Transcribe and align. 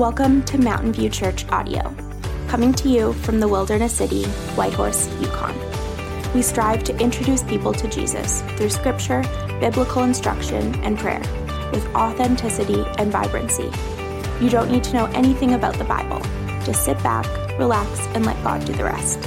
Welcome 0.00 0.42
to 0.44 0.56
Mountain 0.56 0.94
View 0.94 1.10
Church 1.10 1.46
Audio, 1.50 1.94
coming 2.48 2.72
to 2.72 2.88
you 2.88 3.12
from 3.12 3.38
the 3.38 3.46
wilderness 3.46 3.92
city, 3.92 4.24
Whitehorse, 4.56 5.06
Yukon. 5.20 5.54
We 6.32 6.40
strive 6.40 6.84
to 6.84 6.98
introduce 6.98 7.42
people 7.42 7.74
to 7.74 7.86
Jesus 7.86 8.40
through 8.56 8.70
scripture, 8.70 9.22
biblical 9.60 10.02
instruction, 10.02 10.74
and 10.76 10.98
prayer 10.98 11.20
with 11.70 11.86
authenticity 11.94 12.82
and 12.96 13.12
vibrancy. 13.12 13.70
You 14.42 14.48
don't 14.48 14.70
need 14.70 14.84
to 14.84 14.94
know 14.94 15.04
anything 15.08 15.52
about 15.52 15.74
the 15.74 15.84
Bible. 15.84 16.20
Just 16.64 16.86
sit 16.86 16.96
back, 17.02 17.26
relax, 17.58 18.00
and 18.14 18.24
let 18.24 18.42
God 18.42 18.64
do 18.64 18.72
the 18.72 18.84
rest. 18.84 19.18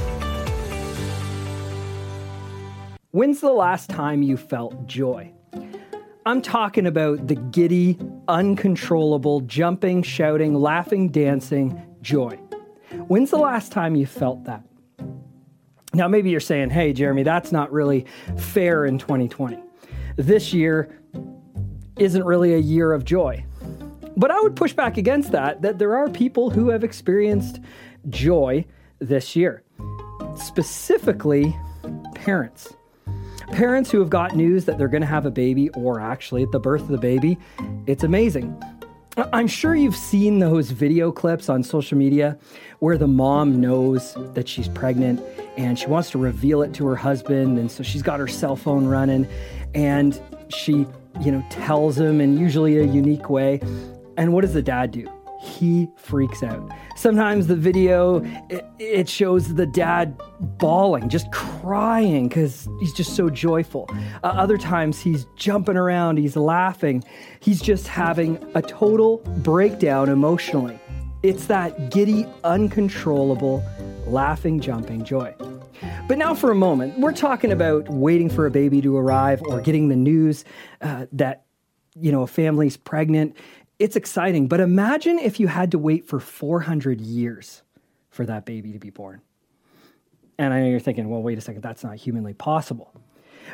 When's 3.12 3.42
the 3.42 3.54
last 3.54 3.92
time 3.92 4.24
you 4.24 4.38
felt 4.38 4.88
joy? 4.88 5.34
I'm 6.26 6.42
talking 6.42 6.86
about 6.86 7.28
the 7.28 7.36
giddy, 7.36 8.00
uncontrollable, 8.30 9.42
jumping, 9.42 10.04
shouting, 10.04 10.54
laughing, 10.54 11.10
dancing 11.10 11.82
joy. 12.02 12.38
When's 13.08 13.30
the 13.30 13.38
last 13.38 13.74
time 13.74 13.96
you 13.96 14.06
felt 14.06 14.46
that? 14.46 14.64
Now, 15.94 16.08
maybe 16.08 16.30
you're 16.30 16.40
saying, 16.40 16.70
hey, 16.70 16.94
Jeremy, 16.94 17.24
that's 17.24 17.52
not 17.52 17.72
really 17.74 18.06
fair 18.38 18.86
in 18.86 18.98
2020. 18.98 19.60
This 20.16 20.54
year 20.54 20.98
isn't 21.98 22.24
really 22.24 22.54
a 22.54 22.60
year 22.60 22.94
of 22.94 23.04
joy. 23.04 23.44
But 24.16 24.32
I 24.32 24.40
would 24.40 24.56
push 24.56 24.74
back 24.74 24.98
against 24.98 25.32
that, 25.34 25.62
that 25.62 25.78
there 25.78 25.98
are 25.98 26.10
people 26.10 26.50
who 26.50 26.70
have 26.70 26.86
experienced 26.86 27.60
joy 28.10 28.66
this 29.00 29.36
year, 29.36 29.64
specifically 30.38 31.54
parents. 32.16 32.74
Parents 33.52 33.92
who 33.92 34.00
have 34.00 34.10
got 34.10 34.36
news 34.36 34.66
that 34.66 34.78
they're 34.78 34.88
going 34.88 35.02
to 35.02 35.08
have 35.08 35.26
a 35.26 35.32
baby, 35.32 35.70
or 35.70 36.00
actually 36.00 36.44
at 36.44 36.52
the 36.52 36.60
birth 36.60 36.82
of 36.82 36.88
the 36.88 36.98
baby, 36.98 37.38
it's 37.88 38.04
amazing. 38.04 38.62
I'm 39.32 39.48
sure 39.48 39.76
you've 39.76 39.96
seen 39.96 40.40
those 40.40 40.72
video 40.72 41.12
clips 41.12 41.48
on 41.48 41.62
social 41.62 41.98
media 41.98 42.38
where 42.80 42.98
the 42.98 43.08
mom 43.08 43.62
knows 43.62 44.16
that 44.34 44.48
she's 44.48 44.68
pregnant 44.68 45.22
and 45.56 45.78
she 45.78 45.86
wants 45.86 46.10
to 46.12 46.18
reveal 46.18 46.64
it 46.64 46.74
to 46.76 46.88
her 46.88 46.96
husband. 46.96 47.60
And 47.60 47.70
so 47.70 47.84
she's 47.84 48.02
got 48.02 48.20
her 48.20 48.28
cell 48.28 48.56
phone 48.56 48.86
running 48.86 49.28
and 49.76 50.20
she, 50.50 50.88
you 51.22 51.32
know, 51.32 51.46
tells 51.52 52.00
him 52.00 52.22
in 52.22 52.38
usually 52.40 52.80
a 52.80 52.84
unique 52.84 53.30
way. 53.30 53.60
And 54.18 54.34
what 54.34 54.42
does 54.42 54.54
the 54.54 54.64
dad 54.64 54.90
do? 54.90 55.08
He 55.44 55.90
freaks 55.98 56.42
out. 56.42 56.72
Sometimes 56.96 57.48
the 57.48 57.56
video 57.56 58.24
it, 58.50 58.66
it 58.80 59.10
shows 59.10 59.54
the 59.54 59.66
dad 59.66 60.18
bawling, 60.40 61.10
just 61.10 61.30
crying 61.34 62.30
because 62.30 62.68
he's 62.80 62.94
just 62.94 63.16
so 63.16 63.30
joyful. 63.30 63.90
Uh, 64.24 64.28
other 64.28 64.58
times 64.58 65.02
he's 65.02 65.26
jumping 65.36 65.76
around, 65.76 66.18
he's 66.18 66.38
laughing, 66.38 67.04
he's 67.42 67.62
just 67.62 67.88
having 67.88 68.44
a 68.56 68.62
total 68.62 69.18
breakdown 69.40 70.08
emotionally. 70.08 70.80
It's 71.24 71.46
that 71.48 71.92
giddy, 71.92 72.26
uncontrollable, 72.44 73.64
laughing, 74.08 74.62
jumping 74.62 75.04
joy. 75.04 75.36
But 76.08 76.18
now, 76.18 76.34
for 76.34 76.52
a 76.52 76.56
moment, 76.56 77.00
we're 77.00 77.14
talking 77.14 77.52
about 77.52 77.90
waiting 77.90 78.30
for 78.30 78.46
a 78.46 78.52
baby 78.52 78.82
to 78.82 78.96
arrive 78.98 79.42
or 79.44 79.60
getting 79.60 79.90
the 79.90 79.96
news 79.96 80.46
uh, 80.82 81.08
that 81.12 81.44
you 81.96 82.12
know 82.12 82.24
a 82.24 82.28
family's 82.28 82.78
pregnant 82.78 83.36
it's 83.80 83.96
exciting, 83.96 84.48
but 84.48 84.60
imagine 84.60 85.20
if 85.20 85.40
you 85.40 85.48
had 85.48 85.72
to 85.72 85.80
wait 85.80 86.08
for 86.08 86.20
400 86.20 87.02
years 87.02 87.64
for 88.10 88.26
that 88.26 88.46
baby 88.46 88.72
to 88.74 88.80
be 88.80 88.90
born. 88.90 89.22
And 90.38 90.54
I 90.54 90.62
know 90.62 90.68
you're 90.68 90.80
thinking, 90.80 91.10
well, 91.10 91.22
wait 91.22 91.38
a 91.38 91.42
second, 91.42 91.62
that's 91.62 91.84
not 91.84 91.96
humanly 91.96 92.34
possible. 92.34 92.92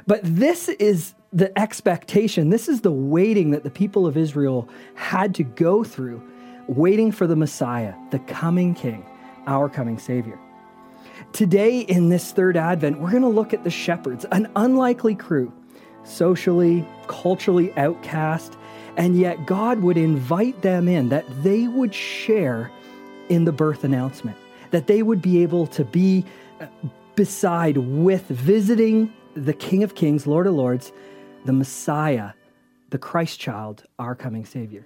But 0.08 0.22
this 0.24 0.70
is 0.70 1.14
the 1.34 1.58
expectation, 1.58 2.50
this 2.50 2.68
is 2.68 2.82
the 2.82 2.92
waiting 2.92 3.52
that 3.52 3.64
the 3.64 3.70
people 3.70 4.08
of 4.08 4.18
Israel 4.18 4.68
had 4.96 5.36
to 5.36 5.44
go 5.44 5.84
through, 5.84 6.22
waiting 6.68 7.12
for 7.12 7.28
the 7.28 7.36
Messiah, 7.36 7.94
the 8.12 8.20
coming 8.20 8.74
King, 8.74 9.06
our 9.48 9.70
coming 9.70 9.98
Savior. 10.00 10.40
Today, 11.34 11.82
in 11.82 12.10
this 12.10 12.32
third 12.32 12.58
advent, 12.58 13.00
we're 13.00 13.12
going 13.12 13.24
to 13.24 13.30
look 13.30 13.54
at 13.54 13.64
the 13.64 13.70
shepherds, 13.70 14.26
an 14.32 14.50
unlikely 14.56 15.16
crew, 15.16 15.54
socially, 16.04 16.88
culturally 17.08 17.72
outcast, 17.78 18.58
and 18.98 19.18
yet, 19.18 19.46
God 19.46 19.82
would 19.82 19.98
invite 19.98 20.62
them 20.62 20.88
in, 20.88 21.10
that 21.10 21.26
they 21.44 21.68
would 21.68 21.94
share 21.94 22.72
in 23.30 23.46
the 23.46 23.52
birth 23.52 23.84
announcement, 23.84 24.38
that 24.72 24.88
they 24.88 25.04
would 25.04 25.22
be 25.22 25.42
able 25.44 25.68
to 25.68 25.86
be 25.86 26.26
uh, 26.60 26.68
beside 27.16 27.78
with 27.78 28.28
visiting 28.28 29.14
the 29.36 29.54
King 29.54 29.84
of 29.84 29.96
Kings, 29.96 30.26
Lord 30.26 30.48
of 30.48 30.54
Lords, 30.56 30.92
the 31.46 31.54
Messiah, 31.54 32.32
the 32.90 32.98
Christ 32.98 33.40
child, 33.40 33.84
our 34.00 34.16
coming 34.16 34.46
Savior. 34.46 34.86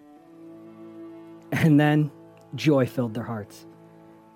And 1.51 1.79
then 1.79 2.11
joy 2.55 2.85
filled 2.85 3.13
their 3.13 3.23
hearts. 3.23 3.65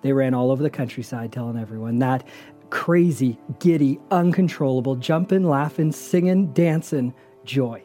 They 0.02 0.12
ran 0.12 0.34
all 0.34 0.50
over 0.50 0.62
the 0.62 0.70
countryside 0.70 1.32
telling 1.32 1.58
everyone 1.58 1.98
that 1.98 2.26
crazy, 2.70 3.38
giddy, 3.58 3.98
uncontrollable, 4.10 4.96
jumping, 4.96 5.42
laughing, 5.42 5.90
singing, 5.90 6.52
dancing 6.52 7.14
joy 7.44 7.82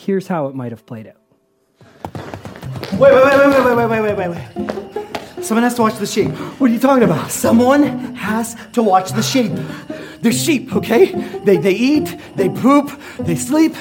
here's 0.00 0.26
how 0.26 0.46
it 0.46 0.54
might 0.54 0.72
have 0.72 0.86
played 0.86 1.06
out. 1.06 1.16
Wait, 2.98 3.12
wait, 3.12 3.24
wait, 3.24 3.38
wait, 3.38 3.76
wait, 3.76 3.88
wait, 3.88 4.00
wait, 4.00 4.16
wait, 4.16 4.28
wait. 4.28 4.89
Someone 5.50 5.64
has 5.64 5.74
to 5.74 5.82
watch 5.82 5.96
the 5.96 6.06
sheep. 6.06 6.30
What 6.60 6.70
are 6.70 6.72
you 6.72 6.78
talking 6.78 7.02
about? 7.02 7.28
Someone 7.28 8.14
has 8.14 8.54
to 8.72 8.84
watch 8.84 9.10
the 9.10 9.20
sheep. 9.20 9.50
They're 10.20 10.30
sheep, 10.30 10.76
okay? 10.76 11.06
They, 11.40 11.56
they 11.56 11.72
eat, 11.72 12.16
they 12.36 12.48
poop, 12.48 12.88
they 13.18 13.34
sleep. 13.34 13.74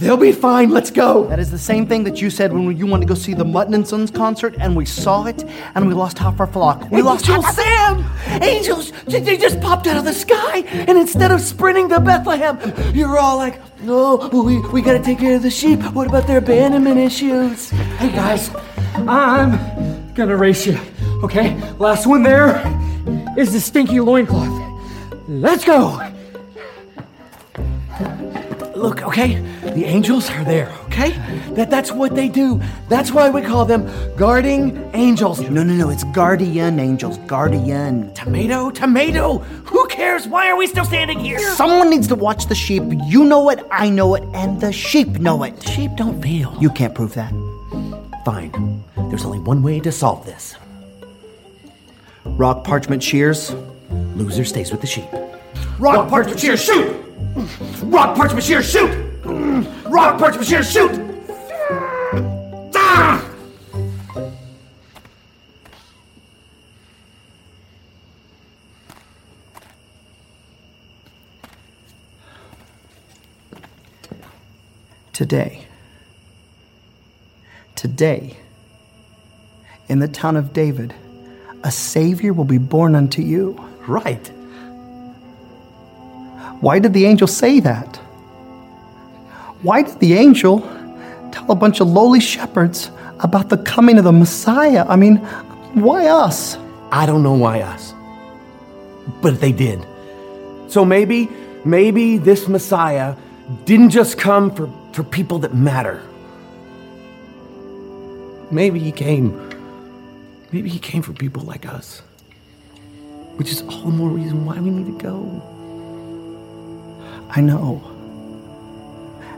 They'll 0.00 0.16
be 0.16 0.32
fine. 0.32 0.70
Let's 0.70 0.90
go. 0.90 1.26
That 1.26 1.38
is 1.38 1.50
the 1.50 1.58
same 1.58 1.86
thing 1.86 2.04
that 2.04 2.22
you 2.22 2.30
said 2.30 2.50
when 2.50 2.74
you 2.74 2.86
wanted 2.86 3.08
to 3.08 3.08
go 3.08 3.14
see 3.14 3.34
the 3.34 3.44
Mutton 3.44 3.74
and 3.74 3.86
Sons 3.86 4.10
concert, 4.10 4.54
and 4.58 4.74
we 4.74 4.86
saw 4.86 5.26
it, 5.26 5.44
and 5.74 5.86
we 5.86 5.92
lost 5.92 6.16
half 6.16 6.40
our 6.40 6.46
flock. 6.46 6.90
We 6.90 7.02
lost 7.02 7.26
half. 7.26 7.44
Sam! 7.54 8.10
Angels! 8.42 8.90
They 9.04 9.36
just 9.36 9.60
popped 9.60 9.86
out 9.88 9.98
of 9.98 10.04
the 10.06 10.14
sky, 10.14 10.60
and 10.60 10.96
instead 10.96 11.30
of 11.30 11.42
sprinting 11.42 11.90
to 11.90 12.00
Bethlehem, 12.00 12.58
you're 12.94 13.18
all 13.18 13.36
like, 13.36 13.60
no, 13.82 14.30
we, 14.32 14.66
we 14.70 14.80
gotta 14.80 15.02
take 15.02 15.18
care 15.18 15.36
of 15.36 15.42
the 15.42 15.50
sheep. 15.50 15.82
What 15.92 16.06
about 16.06 16.26
their 16.26 16.38
abandonment 16.38 16.96
issues? 16.96 17.68
Hey 17.68 18.10
guys, 18.12 18.50
I'm 18.94 20.14
gonna 20.14 20.36
race 20.36 20.66
you, 20.66 20.78
okay? 21.22 21.58
Last 21.74 22.06
one 22.06 22.22
there 22.22 22.62
is 23.36 23.52
the 23.52 23.60
stinky 23.60 24.00
loincloth. 24.00 24.60
Let's 25.28 25.64
go! 25.64 26.00
Look, 28.74 29.02
okay? 29.02 29.36
The 29.62 29.84
angels 29.84 30.28
are 30.30 30.44
there, 30.44 30.68
okay? 30.86 31.10
That, 31.54 31.70
that's 31.70 31.92
what 31.92 32.16
they 32.16 32.28
do. 32.28 32.60
That's 32.88 33.12
why 33.12 33.30
we 33.30 33.40
call 33.40 33.64
them 33.64 33.88
guarding 34.16 34.90
angels. 34.92 35.40
No, 35.40 35.62
no, 35.62 35.72
no, 35.74 35.88
it's 35.88 36.02
guardian 36.04 36.80
angels. 36.80 37.18
Guardian. 37.28 38.12
Tomato, 38.14 38.70
tomato! 38.70 39.38
Who 39.38 39.86
cares? 39.86 40.26
Why 40.26 40.48
are 40.50 40.56
we 40.56 40.66
still 40.66 40.84
standing 40.84 41.20
here? 41.20 41.38
Someone 41.54 41.90
needs 41.90 42.08
to 42.08 42.16
watch 42.16 42.46
the 42.46 42.56
sheep. 42.56 42.82
You 43.06 43.24
know 43.24 43.50
it, 43.50 43.60
I 43.70 43.88
know 43.88 44.16
it, 44.16 44.24
and 44.34 44.60
the 44.60 44.72
sheep 44.72 45.08
know 45.20 45.44
it. 45.44 45.62
Sheep 45.62 45.92
don't 45.96 46.20
feel. 46.20 46.56
You 46.60 46.70
can't 46.70 46.94
prove 46.94 47.14
that. 47.14 47.32
Fine. 48.24 48.82
There's 49.10 49.24
only 49.24 49.38
one 49.38 49.62
way 49.62 49.78
to 49.80 49.92
solve 49.92 50.26
this 50.26 50.56
rock, 52.24 52.64
parchment, 52.64 53.02
shears. 53.02 53.54
Loser 54.14 54.44
stays 54.44 54.70
with 54.70 54.80
the 54.80 54.86
sheep. 54.86 55.04
Rock, 55.78 55.96
Rock 55.96 56.08
parchment, 56.08 56.40
shears, 56.40 56.62
shoot! 56.62 56.96
Rock, 57.82 58.16
parchment, 58.16 58.44
shears, 58.44 58.70
shoot! 58.70 58.90
Rock, 59.86 60.18
parchment, 60.18 60.46
shears, 60.46 60.70
shoot! 60.70 60.90
Ah! 62.74 63.28
Today, 75.12 75.66
today, 77.76 78.36
in 79.88 79.98
the 79.98 80.08
town 80.08 80.36
of 80.36 80.52
David, 80.52 80.94
a 81.64 81.70
Savior 81.70 82.32
will 82.32 82.44
be 82.44 82.58
born 82.58 82.94
unto 82.94 83.22
you. 83.22 83.52
Right. 83.86 84.26
Why 86.60 86.78
did 86.78 86.92
the 86.92 87.06
angel 87.06 87.26
say 87.26 87.60
that? 87.60 87.96
Why 89.62 89.82
did 89.82 89.98
the 90.00 90.14
angel 90.14 90.60
tell 91.32 91.50
a 91.50 91.54
bunch 91.54 91.80
of 91.80 91.88
lowly 91.88 92.20
shepherds 92.20 92.90
about 93.20 93.48
the 93.48 93.58
coming 93.58 93.98
of 93.98 94.04
the 94.04 94.12
Messiah? 94.12 94.84
I 94.88 94.96
mean, 94.96 95.16
why 95.74 96.06
us? 96.06 96.56
I 96.90 97.06
don't 97.06 97.22
know 97.22 97.34
why 97.34 97.62
us. 97.62 97.94
But 99.20 99.40
they 99.40 99.52
did. 99.52 99.84
So 100.68 100.84
maybe, 100.84 101.28
maybe 101.64 102.18
this 102.18 102.48
Messiah 102.48 103.16
didn't 103.64 103.90
just 103.90 104.18
come 104.18 104.54
for, 104.54 104.70
for 104.92 105.02
people 105.02 105.40
that 105.40 105.54
matter. 105.54 106.02
Maybe 108.50 108.78
he 108.78 108.92
came 108.92 109.51
Maybe 110.52 110.68
he 110.68 110.78
came 110.78 111.02
for 111.02 111.14
people 111.14 111.42
like 111.42 111.66
us. 111.66 112.00
Which 113.36 113.50
is 113.50 113.62
all 113.62 113.84
the 113.84 113.90
more 113.90 114.10
reason 114.10 114.44
why 114.44 114.60
we 114.60 114.70
need 114.70 114.86
to 114.86 114.98
go. 115.02 115.42
I 117.30 117.40
know. 117.40 117.82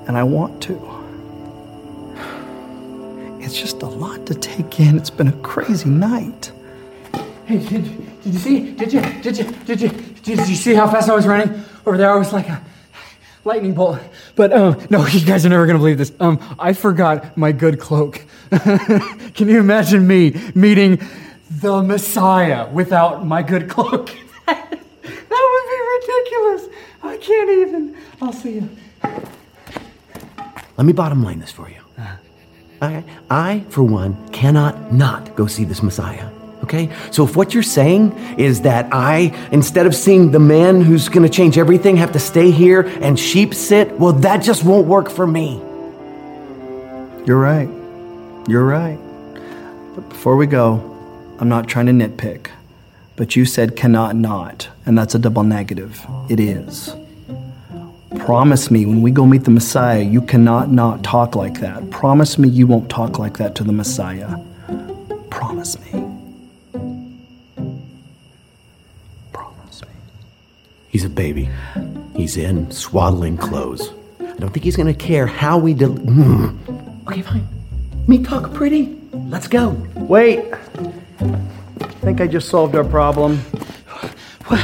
And 0.08 0.18
I 0.18 0.24
want 0.24 0.60
to. 0.64 0.74
It's 3.40 3.56
just 3.56 3.82
a 3.82 3.86
lot 3.86 4.26
to 4.26 4.34
take 4.34 4.80
in. 4.80 4.96
It's 4.96 5.10
been 5.10 5.28
a 5.28 5.36
crazy 5.42 5.88
night. 5.88 6.50
Hey, 7.46 7.58
did, 7.58 8.22
did 8.22 8.34
you 8.34 8.38
see? 8.40 8.72
Did 8.72 8.92
you? 8.92 9.00
Did 9.22 9.38
you? 9.38 9.44
Did 9.66 9.80
you? 9.80 9.88
Did 9.90 10.48
you 10.48 10.56
see 10.56 10.74
how 10.74 10.90
fast 10.90 11.08
I 11.08 11.14
was 11.14 11.26
running 11.26 11.62
over 11.86 11.96
there? 11.96 12.10
I 12.10 12.16
was 12.16 12.32
like 12.32 12.48
a 12.48 12.60
lightning 13.44 13.74
bolt. 13.74 14.00
But 14.34 14.52
um, 14.52 14.86
no, 14.90 15.06
you 15.12 15.24
guys 15.24 15.44
are 15.46 15.48
never 15.48 15.66
gonna 15.66 15.78
believe 15.78 15.98
this. 15.98 16.12
Um, 16.20 16.40
I 16.58 16.72
forgot 16.72 17.36
my 17.36 17.52
good 17.52 17.80
cloak. 17.80 18.24
Can 18.50 19.48
you 19.48 19.58
imagine 19.58 20.06
me 20.06 20.34
meeting 20.54 21.00
the 21.50 21.82
Messiah 21.82 22.68
without 22.70 23.26
my 23.26 23.42
good 23.42 23.68
cloak? 23.68 24.10
that 24.46 24.70
would 24.70 25.66
be 25.70 26.08
ridiculous. 26.10 26.76
I 27.02 27.16
can't 27.18 27.50
even. 27.50 27.96
I'll 28.20 28.32
see 28.32 28.54
you. 28.54 28.68
Let 30.76 30.86
me 30.86 30.92
bottom 30.92 31.22
line 31.22 31.38
this 31.38 31.52
for 31.52 31.68
you. 31.68 31.76
I, 32.82 33.04
I, 33.30 33.64
for 33.70 33.82
one, 33.82 34.28
cannot 34.28 34.92
not 34.92 35.34
go 35.36 35.46
see 35.46 35.64
this 35.64 35.82
Messiah. 35.82 36.28
Okay? 36.64 36.88
So 37.10 37.24
if 37.24 37.36
what 37.36 37.52
you're 37.52 37.62
saying 37.62 38.12
is 38.38 38.62
that 38.62 38.88
I, 38.90 39.36
instead 39.52 39.86
of 39.86 39.94
seeing 39.94 40.30
the 40.30 40.40
man 40.40 40.80
who's 40.80 41.08
to 41.10 41.28
change 41.28 41.58
everything, 41.58 41.96
have 41.98 42.12
to 42.12 42.18
stay 42.18 42.50
here 42.50 42.80
and 43.02 43.18
sheep 43.18 43.54
sit, 43.54 43.98
well, 43.98 44.14
that 44.14 44.38
just 44.42 44.64
won't 44.64 44.86
work 44.86 45.10
for 45.10 45.26
me. 45.26 45.60
You're 47.26 47.38
right. 47.38 47.68
You're 48.48 48.64
right. 48.64 48.98
But 49.94 50.08
before 50.08 50.36
we 50.36 50.46
go, 50.46 50.80
I'm 51.38 51.48
not 51.50 51.68
trying 51.68 51.86
to 51.86 51.92
nitpick. 51.92 52.48
But 53.16 53.36
you 53.36 53.44
said 53.44 53.76
cannot 53.76 54.16
not, 54.16 54.68
and 54.86 54.98
that's 54.98 55.14
a 55.14 55.18
double 55.18 55.44
negative. 55.44 56.04
It 56.28 56.40
is. 56.40 56.96
Promise 58.18 58.70
me 58.70 58.86
when 58.86 59.02
we 59.02 59.10
go 59.10 59.26
meet 59.26 59.44
the 59.44 59.50
Messiah, 59.50 60.02
you 60.02 60.22
cannot 60.22 60.70
not 60.70 61.04
talk 61.04 61.36
like 61.36 61.60
that. 61.60 61.90
Promise 61.90 62.38
me 62.38 62.48
you 62.48 62.66
won't 62.66 62.88
talk 62.88 63.18
like 63.18 63.36
that 63.38 63.54
to 63.56 63.64
the 63.64 63.72
Messiah. 63.72 64.38
Promise 65.30 65.78
me. 65.80 66.03
He's 70.94 71.04
a 71.04 71.10
baby. 71.10 71.50
He's 72.14 72.36
in 72.36 72.70
swaddling 72.70 73.36
clothes. 73.36 73.90
I 74.20 74.36
don't 74.38 74.50
think 74.50 74.62
he's 74.62 74.76
going 74.76 74.86
to 74.86 74.94
care 74.94 75.26
how 75.26 75.58
we 75.58 75.74
del- 75.74 75.96
mm. 75.96 77.02
Okay, 77.08 77.20
fine. 77.20 77.48
Me 78.06 78.22
talk 78.22 78.54
pretty. 78.54 78.96
Let's 79.12 79.48
go. 79.48 79.70
Wait. 79.96 80.44
I 81.18 81.88
think 82.04 82.20
I 82.20 82.28
just 82.28 82.48
solved 82.48 82.76
our 82.76 82.84
problem. 82.84 83.38
What, 84.46 84.60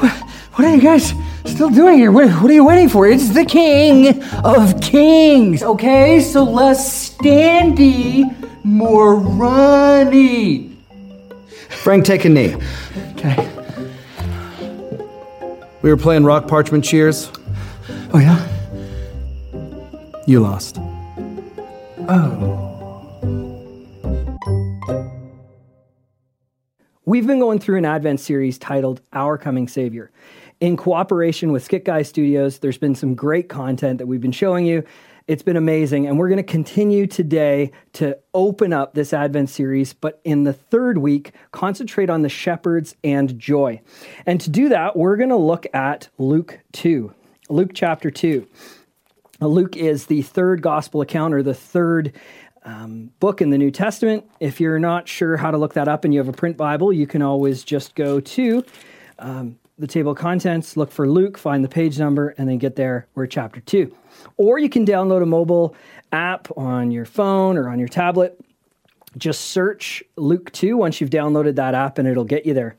what, 0.00 0.10
what 0.54 0.66
are 0.66 0.74
you 0.74 0.80
guys 0.80 1.12
still 1.44 1.68
doing 1.68 1.98
here? 1.98 2.10
What, 2.10 2.30
what 2.40 2.50
are 2.50 2.54
you 2.54 2.64
waiting 2.64 2.88
for? 2.88 3.06
It's 3.06 3.34
the 3.34 3.44
King 3.44 4.22
of 4.42 4.80
Kings, 4.80 5.62
okay? 5.62 6.18
So 6.20 6.44
less 6.44 7.10
standy, 7.10 8.24
more 8.64 9.16
runny. 9.16 10.74
Frank, 11.68 12.06
take 12.06 12.24
a 12.24 12.30
knee. 12.30 12.56
Okay. 13.18 13.50
We 15.84 15.90
were 15.90 15.98
playing 15.98 16.24
rock 16.24 16.48
parchment 16.48 16.82
cheers. 16.82 17.30
Oh, 18.14 18.18
yeah? 18.18 18.40
You 20.26 20.40
lost. 20.40 20.78
Oh. 22.08 22.70
We've 27.04 27.26
been 27.26 27.38
going 27.38 27.58
through 27.58 27.76
an 27.76 27.84
Advent 27.84 28.20
series 28.20 28.56
titled 28.56 29.02
Our 29.12 29.36
Coming 29.36 29.68
Savior. 29.68 30.10
In 30.58 30.78
cooperation 30.78 31.52
with 31.52 31.62
Skit 31.62 31.84
Guy 31.84 32.00
Studios, 32.00 32.60
there's 32.60 32.78
been 32.78 32.94
some 32.94 33.14
great 33.14 33.50
content 33.50 33.98
that 33.98 34.06
we've 34.06 34.22
been 34.22 34.32
showing 34.32 34.64
you. 34.64 34.84
It's 35.26 35.42
been 35.42 35.56
amazing, 35.56 36.06
and 36.06 36.18
we're 36.18 36.28
going 36.28 36.36
to 36.36 36.42
continue 36.42 37.06
today 37.06 37.72
to 37.94 38.18
open 38.34 38.74
up 38.74 38.92
this 38.92 39.14
Advent 39.14 39.48
series, 39.48 39.94
but 39.94 40.20
in 40.22 40.44
the 40.44 40.52
third 40.52 40.98
week, 40.98 41.32
concentrate 41.50 42.10
on 42.10 42.20
the 42.20 42.28
shepherds 42.28 42.94
and 43.02 43.38
joy. 43.38 43.80
And 44.26 44.38
to 44.42 44.50
do 44.50 44.68
that, 44.68 44.98
we're 44.98 45.16
going 45.16 45.30
to 45.30 45.36
look 45.36 45.64
at 45.72 46.10
Luke 46.18 46.60
2, 46.72 47.14
Luke 47.48 47.70
chapter 47.72 48.10
2. 48.10 48.46
Luke 49.40 49.78
is 49.78 50.04
the 50.06 50.20
third 50.20 50.60
gospel 50.60 51.00
account 51.00 51.32
or 51.32 51.42
the 51.42 51.54
third 51.54 52.12
um, 52.64 53.10
book 53.18 53.40
in 53.40 53.48
the 53.48 53.56
New 53.56 53.70
Testament. 53.70 54.26
If 54.40 54.60
you're 54.60 54.78
not 54.78 55.08
sure 55.08 55.38
how 55.38 55.50
to 55.50 55.56
look 55.56 55.72
that 55.72 55.88
up 55.88 56.04
and 56.04 56.12
you 56.12 56.20
have 56.20 56.28
a 56.28 56.34
print 56.34 56.58
Bible, 56.58 56.92
you 56.92 57.06
can 57.06 57.22
always 57.22 57.64
just 57.64 57.94
go 57.94 58.20
to 58.20 58.62
um, 59.18 59.58
the 59.78 59.86
table 59.86 60.12
of 60.12 60.18
contents, 60.18 60.76
look 60.76 60.90
for 60.90 61.08
Luke, 61.08 61.36
find 61.36 61.64
the 61.64 61.68
page 61.68 61.98
number, 61.98 62.28
and 62.38 62.48
then 62.48 62.58
get 62.58 62.76
there. 62.76 63.06
We're 63.14 63.26
chapter 63.26 63.60
2. 63.60 63.94
Or 64.36 64.58
you 64.58 64.68
can 64.68 64.86
download 64.86 65.22
a 65.22 65.26
mobile 65.26 65.74
app 66.12 66.48
on 66.56 66.90
your 66.90 67.04
phone 67.04 67.56
or 67.56 67.68
on 67.68 67.78
your 67.78 67.88
tablet. 67.88 68.38
Just 69.16 69.42
search 69.42 70.02
Luke 70.16 70.52
2 70.52 70.76
once 70.76 71.00
you've 71.00 71.10
downloaded 71.10 71.56
that 71.56 71.74
app, 71.74 71.98
and 71.98 72.06
it'll 72.06 72.24
get 72.24 72.46
you 72.46 72.54
there. 72.54 72.76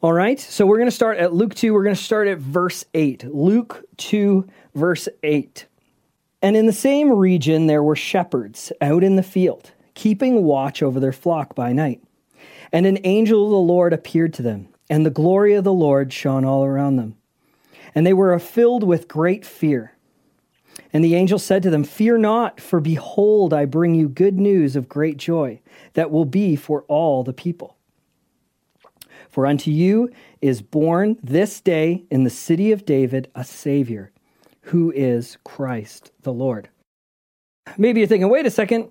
All 0.00 0.12
right, 0.12 0.38
so 0.38 0.64
we're 0.64 0.76
going 0.76 0.88
to 0.88 0.94
start 0.94 1.18
at 1.18 1.32
Luke 1.32 1.54
2. 1.54 1.74
We're 1.74 1.82
going 1.82 1.96
to 1.96 2.02
start 2.02 2.28
at 2.28 2.38
verse 2.38 2.84
8. 2.94 3.24
Luke 3.24 3.84
2, 3.96 4.46
verse 4.74 5.08
8. 5.22 5.66
And 6.40 6.56
in 6.56 6.66
the 6.66 6.72
same 6.72 7.10
region 7.10 7.66
there 7.66 7.82
were 7.82 7.96
shepherds 7.96 8.70
out 8.80 9.02
in 9.02 9.16
the 9.16 9.22
field, 9.22 9.72
keeping 9.94 10.44
watch 10.44 10.82
over 10.82 11.00
their 11.00 11.12
flock 11.12 11.54
by 11.54 11.72
night. 11.72 12.00
And 12.70 12.86
an 12.86 12.98
angel 13.02 13.44
of 13.44 13.50
the 13.50 13.56
Lord 13.56 13.92
appeared 13.92 14.34
to 14.34 14.42
them, 14.42 14.68
and 14.90 15.04
the 15.04 15.10
glory 15.10 15.54
of 15.54 15.64
the 15.64 15.72
Lord 15.72 16.12
shone 16.12 16.44
all 16.44 16.64
around 16.64 16.96
them. 16.96 17.16
And 17.94 18.06
they 18.06 18.12
were 18.12 18.38
filled 18.38 18.84
with 18.84 19.08
great 19.08 19.44
fear. 19.44 19.96
And 20.92 21.04
the 21.04 21.14
angel 21.14 21.38
said 21.38 21.62
to 21.64 21.70
them, 21.70 21.84
Fear 21.84 22.18
not, 22.18 22.60
for 22.60 22.80
behold, 22.80 23.52
I 23.52 23.64
bring 23.64 23.94
you 23.94 24.08
good 24.08 24.38
news 24.38 24.76
of 24.76 24.88
great 24.88 25.16
joy 25.16 25.60
that 25.94 26.10
will 26.10 26.24
be 26.24 26.56
for 26.56 26.82
all 26.88 27.22
the 27.22 27.32
people. 27.32 27.76
For 29.28 29.46
unto 29.46 29.70
you 29.70 30.10
is 30.40 30.62
born 30.62 31.18
this 31.22 31.60
day 31.60 32.04
in 32.10 32.24
the 32.24 32.30
city 32.30 32.72
of 32.72 32.86
David 32.86 33.30
a 33.34 33.44
Savior 33.44 34.12
who 34.62 34.92
is 34.92 35.38
Christ 35.44 36.12
the 36.22 36.32
Lord. 36.32 36.68
Maybe 37.76 38.00
you're 38.00 38.06
thinking, 38.06 38.30
wait 38.30 38.46
a 38.46 38.50
second, 38.50 38.90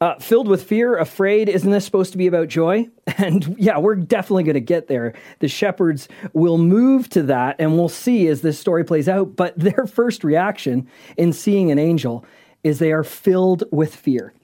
uh, 0.00 0.18
filled 0.18 0.46
with 0.46 0.62
fear, 0.62 0.98
afraid, 0.98 1.48
isn't 1.48 1.70
this 1.70 1.84
supposed 1.84 2.12
to 2.12 2.18
be 2.18 2.26
about 2.26 2.48
joy? 2.48 2.88
And 3.18 3.56
yeah, 3.58 3.78
we're 3.78 3.94
definitely 3.94 4.42
going 4.42 4.54
to 4.54 4.60
get 4.60 4.88
there. 4.88 5.14
The 5.38 5.48
shepherds 5.48 6.06
will 6.34 6.58
move 6.58 7.08
to 7.10 7.22
that, 7.22 7.56
and 7.58 7.78
we'll 7.78 7.88
see 7.88 8.26
as 8.26 8.42
this 8.42 8.58
story 8.58 8.84
plays 8.84 9.08
out. 9.08 9.36
But 9.36 9.54
their 9.56 9.86
first 9.86 10.22
reaction 10.22 10.86
in 11.16 11.32
seeing 11.32 11.70
an 11.70 11.78
angel 11.78 12.26
is 12.62 12.78
they 12.78 12.92
are 12.92 13.04
filled 13.04 13.64
with 13.70 13.94
fear. 13.94 14.34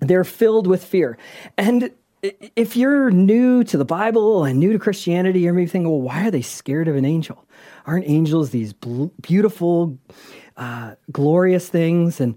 They're 0.00 0.24
filled 0.24 0.66
with 0.66 0.84
fear. 0.84 1.16
And 1.56 1.90
if 2.22 2.76
you're 2.76 3.10
new 3.10 3.64
to 3.64 3.78
the 3.78 3.84
Bible 3.84 4.44
and 4.44 4.58
new 4.58 4.72
to 4.72 4.78
Christianity, 4.78 5.40
you're 5.40 5.54
maybe 5.54 5.70
thinking, 5.70 5.90
well, 5.90 6.02
why 6.02 6.26
are 6.26 6.30
they 6.30 6.42
scared 6.42 6.88
of 6.88 6.96
an 6.96 7.04
angel? 7.04 7.46
Aren't 7.86 8.06
angels 8.06 8.50
these 8.50 8.72
bl- 8.72 9.06
beautiful, 9.22 9.98
uh, 10.56 10.96
glorious 11.12 11.68
things 11.68 12.20
and, 12.20 12.34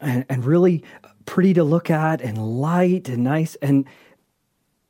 and, 0.00 0.24
and 0.28 0.44
really 0.44 0.82
pretty 1.26 1.54
to 1.54 1.64
look 1.64 1.90
at 1.90 2.20
and 2.20 2.38
light 2.38 3.08
and 3.08 3.24
nice? 3.24 3.56
And 3.56 3.84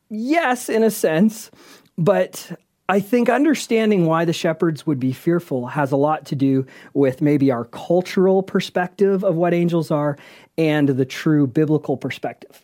yes, 0.09 0.69
in 0.69 0.83
a 0.83 0.91
sense, 0.91 1.51
but 1.97 2.57
I 2.89 3.01
think 3.01 3.29
understanding 3.29 4.05
why 4.05 4.23
the 4.23 4.33
shepherds 4.33 4.87
would 4.87 4.99
be 4.99 5.11
fearful 5.11 5.67
has 5.67 5.91
a 5.91 5.97
lot 5.97 6.25
to 6.27 6.35
do 6.35 6.65
with 6.93 7.21
maybe 7.21 7.51
our 7.51 7.65
cultural 7.65 8.41
perspective 8.41 9.25
of 9.25 9.35
what 9.35 9.53
angels 9.53 9.91
are 9.91 10.17
and 10.57 10.87
the 10.87 11.05
true 11.05 11.47
biblical 11.47 11.97
perspective. 11.97 12.63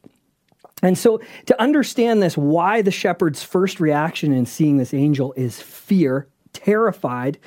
And 0.81 0.97
so, 0.97 1.21
to 1.45 1.61
understand 1.61 2.21
this, 2.21 2.37
why 2.37 2.81
the 2.81 2.91
shepherd's 2.91 3.43
first 3.43 3.79
reaction 3.79 4.33
in 4.33 4.45
seeing 4.45 4.77
this 4.77 4.93
angel 4.93 5.33
is 5.33 5.61
fear, 5.61 6.27
terrified, 6.51 7.37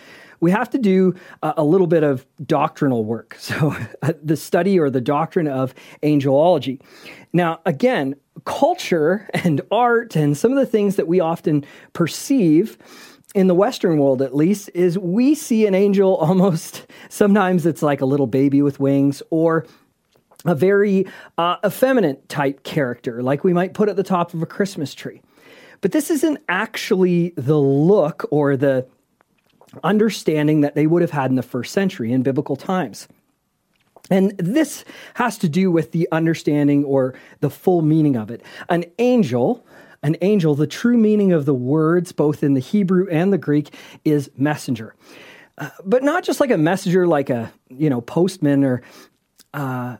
we 0.40 0.50
have 0.50 0.70
to 0.70 0.78
do 0.78 1.14
a, 1.42 1.54
a 1.58 1.64
little 1.64 1.86
bit 1.86 2.02
of 2.02 2.26
doctrinal 2.44 3.04
work. 3.04 3.36
So, 3.46 3.76
uh, 4.02 4.12
the 4.20 4.36
study 4.36 4.76
or 4.76 4.90
the 4.90 5.00
doctrine 5.00 5.46
of 5.46 5.72
angelology. 6.02 6.80
Now, 7.32 7.60
again, 7.64 8.16
culture 8.44 9.28
and 9.32 9.60
art 9.70 10.16
and 10.16 10.36
some 10.36 10.50
of 10.50 10.58
the 10.58 10.66
things 10.66 10.96
that 10.96 11.06
we 11.06 11.20
often 11.20 11.64
perceive 11.92 12.76
in 13.36 13.46
the 13.46 13.54
Western 13.54 13.98
world, 13.98 14.20
at 14.20 14.34
least, 14.34 14.68
is 14.74 14.98
we 14.98 15.34
see 15.34 15.66
an 15.66 15.74
angel 15.74 16.16
almost 16.20 16.86
sometimes 17.08 17.66
it's 17.66 17.82
like 17.82 18.00
a 18.00 18.06
little 18.06 18.26
baby 18.26 18.62
with 18.62 18.80
wings 18.80 19.22
or 19.30 19.64
a 20.44 20.54
very 20.54 21.06
uh, 21.38 21.56
effeminate 21.64 22.28
type 22.28 22.62
character, 22.64 23.22
like 23.22 23.44
we 23.44 23.52
might 23.52 23.74
put 23.74 23.88
at 23.88 23.96
the 23.96 24.02
top 24.02 24.34
of 24.34 24.42
a 24.42 24.46
Christmas 24.46 24.94
tree. 24.94 25.20
But 25.80 25.92
this 25.92 26.10
isn't 26.10 26.38
actually 26.48 27.34
the 27.36 27.58
look 27.58 28.26
or 28.30 28.56
the 28.56 28.86
understanding 29.84 30.60
that 30.62 30.74
they 30.74 30.86
would 30.86 31.02
have 31.02 31.10
had 31.10 31.30
in 31.30 31.36
the 31.36 31.42
first 31.42 31.72
century 31.72 32.12
in 32.12 32.22
biblical 32.22 32.56
times. 32.56 33.08
And 34.10 34.36
this 34.38 34.84
has 35.14 35.36
to 35.38 35.48
do 35.48 35.70
with 35.70 35.92
the 35.92 36.08
understanding 36.12 36.84
or 36.84 37.14
the 37.40 37.50
full 37.50 37.82
meaning 37.82 38.16
of 38.16 38.30
it. 38.30 38.42
An 38.68 38.84
angel, 38.98 39.66
an 40.02 40.16
angel, 40.20 40.54
the 40.54 40.66
true 40.66 40.96
meaning 40.96 41.32
of 41.32 41.44
the 41.44 41.54
words, 41.54 42.12
both 42.12 42.42
in 42.42 42.54
the 42.54 42.60
Hebrew 42.60 43.08
and 43.10 43.32
the 43.32 43.38
Greek, 43.38 43.74
is 44.04 44.30
messenger. 44.36 44.94
Uh, 45.58 45.70
but 45.84 46.02
not 46.02 46.22
just 46.22 46.38
like 46.38 46.50
a 46.50 46.58
messenger, 46.58 47.06
like 47.06 47.30
a 47.30 47.52
you 47.68 47.90
know 47.90 48.00
postman 48.00 48.62
or 48.62 48.82
uh, 49.54 49.96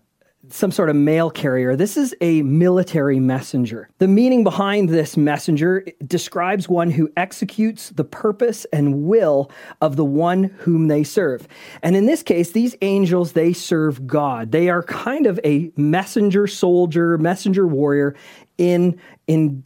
some 0.51 0.71
sort 0.71 0.91
of 0.91 0.97
mail 0.97 1.31
carrier. 1.31 1.77
This 1.77 1.97
is 1.97 2.15
a 2.21 2.43
military 2.43 3.21
messenger. 3.21 3.89
The 3.99 4.09
meaning 4.09 4.45
behind 4.45 4.89
this 4.89 5.17
messenger 5.17 5.85
describes 6.07 6.69
one 6.69 6.91
who 6.91 7.11
executes 7.17 7.91
the 7.91 8.05
purpose 8.05 8.65
and 8.73 9.05
will 9.05 9.51
of 9.81 9.97
the 9.97 10.05
one 10.05 10.45
whom 10.45 10.89
they 10.89 11.05
serve. 11.05 11.47
And 11.83 11.97
in 11.97 12.07
this 12.07 12.23
case, 12.23 12.53
these 12.53 12.77
angels, 12.83 13.33
they 13.33 13.53
serve 13.53 14.07
God. 14.07 14.53
They 14.53 14.69
are 14.69 14.83
kind 14.83 15.27
of 15.27 15.41
a 15.45 15.71
messenger 15.77 16.47
soldier, 16.47 17.19
messenger 17.19 17.67
warrior 17.67 18.15
in, 18.59 19.01
in 19.27 19.65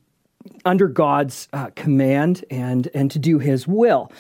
under 0.65 0.89
God's 0.89 1.49
uh, 1.53 1.71
command 1.77 2.45
and, 2.51 2.89
and 2.95 3.11
to 3.11 3.19
do 3.19 3.39
his 3.39 3.67
will. 3.67 4.11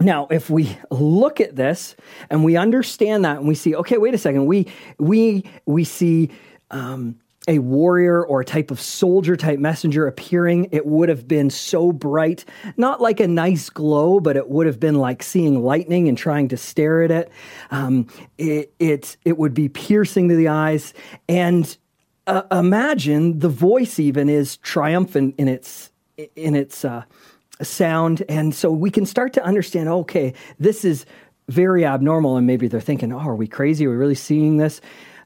Now, 0.00 0.28
if 0.30 0.48
we 0.48 0.78
look 0.90 1.40
at 1.40 1.56
this 1.56 1.96
and 2.30 2.44
we 2.44 2.56
understand 2.56 3.24
that 3.24 3.38
and 3.38 3.48
we 3.48 3.54
see, 3.54 3.74
okay, 3.74 3.98
wait 3.98 4.14
a 4.14 4.18
second, 4.18 4.46
we 4.46 4.68
we 4.98 5.44
we 5.66 5.84
see 5.84 6.30
um, 6.70 7.16
a 7.48 7.58
warrior 7.58 8.24
or 8.24 8.42
a 8.42 8.44
type 8.44 8.70
of 8.70 8.80
soldier 8.80 9.36
type 9.36 9.58
messenger 9.58 10.06
appearing, 10.06 10.68
it 10.70 10.86
would 10.86 11.08
have 11.08 11.26
been 11.26 11.50
so 11.50 11.90
bright, 11.90 12.44
not 12.76 13.00
like 13.00 13.20
a 13.20 13.26
nice 13.26 13.70
glow, 13.70 14.20
but 14.20 14.36
it 14.36 14.48
would 14.50 14.66
have 14.66 14.78
been 14.78 14.96
like 14.96 15.22
seeing 15.22 15.62
lightning 15.64 16.08
and 16.08 16.18
trying 16.18 16.46
to 16.48 16.56
stare 16.56 17.02
at 17.02 17.10
it. 17.10 17.32
Um, 17.70 18.06
it, 18.36 18.72
it 18.78 19.16
it 19.24 19.38
would 19.38 19.54
be 19.54 19.68
piercing 19.68 20.28
to 20.28 20.36
the 20.36 20.48
eyes, 20.48 20.94
and 21.28 21.76
uh, 22.26 22.42
imagine 22.52 23.38
the 23.38 23.48
voice 23.48 23.98
even 23.98 24.28
is 24.28 24.58
triumphant 24.58 25.34
in 25.38 25.48
its 25.48 25.90
in 26.36 26.54
its. 26.54 26.84
Uh, 26.84 27.02
sound. 27.62 28.22
And 28.28 28.54
so 28.54 28.70
we 28.70 28.90
can 28.90 29.06
start 29.06 29.32
to 29.34 29.44
understand 29.44 29.88
okay, 29.88 30.34
this 30.58 30.84
is 30.84 31.06
very 31.48 31.84
abnormal. 31.84 32.36
And 32.36 32.46
maybe 32.46 32.68
they're 32.68 32.80
thinking, 32.80 33.12
oh, 33.12 33.18
are 33.18 33.34
we 33.34 33.46
crazy? 33.46 33.86
Are 33.86 33.90
we 33.90 33.96
really 33.96 34.14
seeing 34.14 34.56
this? 34.58 34.80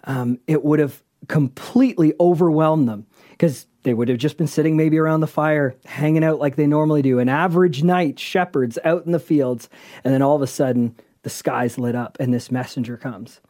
Um, 0.04 0.38
it 0.46 0.64
would 0.64 0.78
have 0.78 1.02
completely 1.28 2.14
overwhelmed 2.20 2.88
them 2.88 3.06
because 3.30 3.66
they 3.82 3.94
would 3.94 4.08
have 4.08 4.18
just 4.18 4.36
been 4.36 4.46
sitting 4.46 4.76
maybe 4.76 4.98
around 4.98 5.20
the 5.20 5.26
fire, 5.26 5.74
hanging 5.84 6.22
out 6.22 6.38
like 6.38 6.56
they 6.56 6.66
normally 6.66 7.02
do. 7.02 7.18
An 7.18 7.28
average 7.28 7.82
night, 7.82 8.18
shepherds 8.18 8.78
out 8.84 9.04
in 9.06 9.12
the 9.12 9.18
fields. 9.18 9.68
And 10.04 10.14
then 10.14 10.22
all 10.22 10.36
of 10.36 10.42
a 10.42 10.46
sudden, 10.46 10.96
the 11.22 11.30
sky's 11.30 11.78
lit 11.78 11.94
up 11.94 12.16
and 12.20 12.32
this 12.32 12.50
messenger 12.50 12.96
comes. 12.96 13.40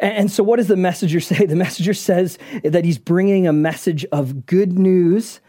And 0.00 0.30
so, 0.30 0.42
what 0.42 0.56
does 0.56 0.68
the 0.68 0.76
messenger 0.76 1.20
say? 1.20 1.46
The 1.46 1.56
messenger 1.56 1.94
says 1.94 2.38
that 2.62 2.84
he's 2.84 2.98
bringing 2.98 3.46
a 3.46 3.52
message 3.52 4.04
of 4.06 4.46
good 4.46 4.78
news 4.78 5.40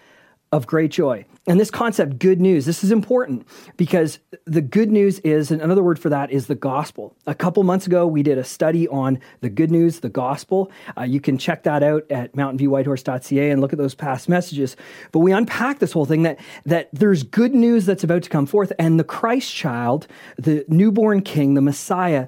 of 0.52 0.66
great 0.68 0.92
joy. 0.92 1.26
And 1.48 1.60
this 1.60 1.72
concept, 1.72 2.20
good 2.20 2.40
news, 2.40 2.66
this 2.66 2.84
is 2.84 2.92
important 2.92 3.48
because 3.78 4.20
the 4.46 4.62
good 4.62 4.92
news 4.92 5.20
is, 5.20 5.52
and 5.52 5.62
another 5.62 5.82
word 5.82 5.98
for 5.98 6.10
that 6.10 6.32
is 6.32 6.48
the 6.48 6.56
gospel. 6.56 7.16
A 7.26 7.34
couple 7.34 7.64
months 7.64 7.88
ago, 7.88 8.06
we 8.06 8.24
did 8.24 8.38
a 8.38 8.44
study 8.44 8.88
on 8.88 9.20
the 9.42 9.50
good 9.50 9.72
news, 9.72 10.02
the 10.02 10.10
gospel. 10.10 10.72
Uh, 10.98 11.04
you 11.04 11.20
can 11.20 11.38
check 11.38 11.64
that 11.64 11.82
out 11.82 12.06
at 12.12 12.34
mountainviewwhitehorse.ca 12.34 13.50
and 13.50 13.62
look 13.62 13.74
at 13.74 13.80
those 13.80 13.96
past 13.96 14.30
messages. 14.30 14.76
But 15.12 15.20
we 15.20 15.32
unpack 15.32 15.80
this 15.80 15.92
whole 15.92 16.06
thing 16.06 16.24
that, 16.24 16.40
that 16.66 16.90
there's 16.94 17.24
good 17.24 17.56
news 17.56 17.86
that's 17.86 18.04
about 18.04 18.24
to 18.24 18.30
come 18.30 18.46
forth, 18.46 18.72
and 18.78 19.00
the 19.00 19.04
Christ 19.04 19.54
child, 19.54 20.08
the 20.38 20.66
newborn 20.68 21.22
king, 21.22 21.54
the 21.54 21.62
Messiah, 21.62 22.28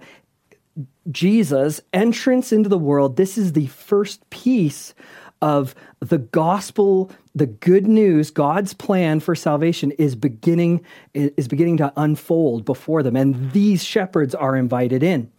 Jesus' 1.09 1.81
entrance 1.93 2.51
into 2.51 2.69
the 2.69 2.77
world, 2.77 3.17
this 3.17 3.37
is 3.37 3.53
the 3.53 3.67
first 3.67 4.29
piece 4.29 4.93
of 5.41 5.73
the 5.99 6.19
gospel, 6.19 7.11
the 7.33 7.47
good 7.47 7.87
news, 7.87 8.31
God's 8.31 8.73
plan 8.73 9.19
for 9.19 9.35
salvation 9.35 9.91
is 9.91 10.15
beginning 10.15 10.85
is 11.13 11.47
beginning 11.47 11.77
to 11.77 11.91
unfold 11.97 12.65
before 12.65 13.03
them, 13.03 13.15
and 13.15 13.51
these 13.51 13.83
shepherds 13.83 14.35
are 14.35 14.55
invited 14.55 15.03
in. 15.03 15.31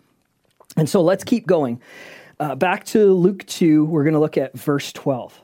And 0.76 0.88
so 0.88 1.02
let's 1.02 1.24
keep 1.24 1.46
going. 1.46 1.80
Uh, 2.40 2.54
back 2.54 2.84
to 2.86 3.12
Luke 3.12 3.46
2, 3.46 3.84
we're 3.84 4.04
going 4.04 4.14
to 4.14 4.20
look 4.20 4.38
at 4.38 4.54
verse 4.58 4.92
12. 4.92 5.40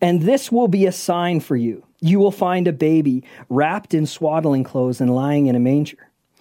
And 0.00 0.22
this 0.22 0.50
will 0.50 0.68
be 0.68 0.86
a 0.86 0.92
sign 0.92 1.40
for 1.40 1.56
you. 1.56 1.84
You 2.00 2.18
will 2.18 2.30
find 2.30 2.68
a 2.68 2.72
baby 2.72 3.24
wrapped 3.48 3.92
in 3.92 4.06
swaddling 4.06 4.64
clothes 4.64 5.00
and 5.00 5.14
lying 5.14 5.46
in 5.46 5.56
a 5.56 5.60
manger. 5.60 6.05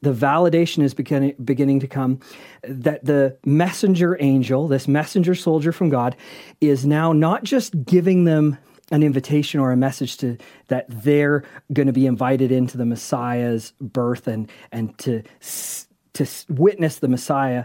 the 0.00 0.12
validation 0.12 0.82
is 0.82 0.94
beginning, 0.94 1.34
beginning 1.42 1.80
to 1.80 1.86
come 1.86 2.20
that 2.62 3.04
the 3.04 3.36
messenger 3.44 4.16
angel, 4.20 4.68
this 4.68 4.86
messenger 4.86 5.34
soldier 5.34 5.72
from 5.72 5.88
God, 5.88 6.16
is 6.60 6.86
now 6.86 7.12
not 7.12 7.44
just 7.44 7.84
giving 7.84 8.24
them 8.24 8.58
an 8.90 9.02
invitation 9.02 9.60
or 9.60 9.72
a 9.72 9.76
message 9.76 10.16
to 10.18 10.38
that 10.68 10.86
they're 10.88 11.44
going 11.72 11.86
to 11.86 11.92
be 11.92 12.06
invited 12.06 12.50
into 12.50 12.78
the 12.78 12.86
Messiah's 12.86 13.72
birth 13.80 14.26
and 14.26 14.50
and 14.72 14.96
to 14.98 15.22
to 16.14 16.26
witness 16.48 16.98
the 16.98 17.08
Messiah 17.08 17.64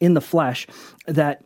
in 0.00 0.14
the 0.14 0.20
flesh 0.20 0.66
that 1.06 1.42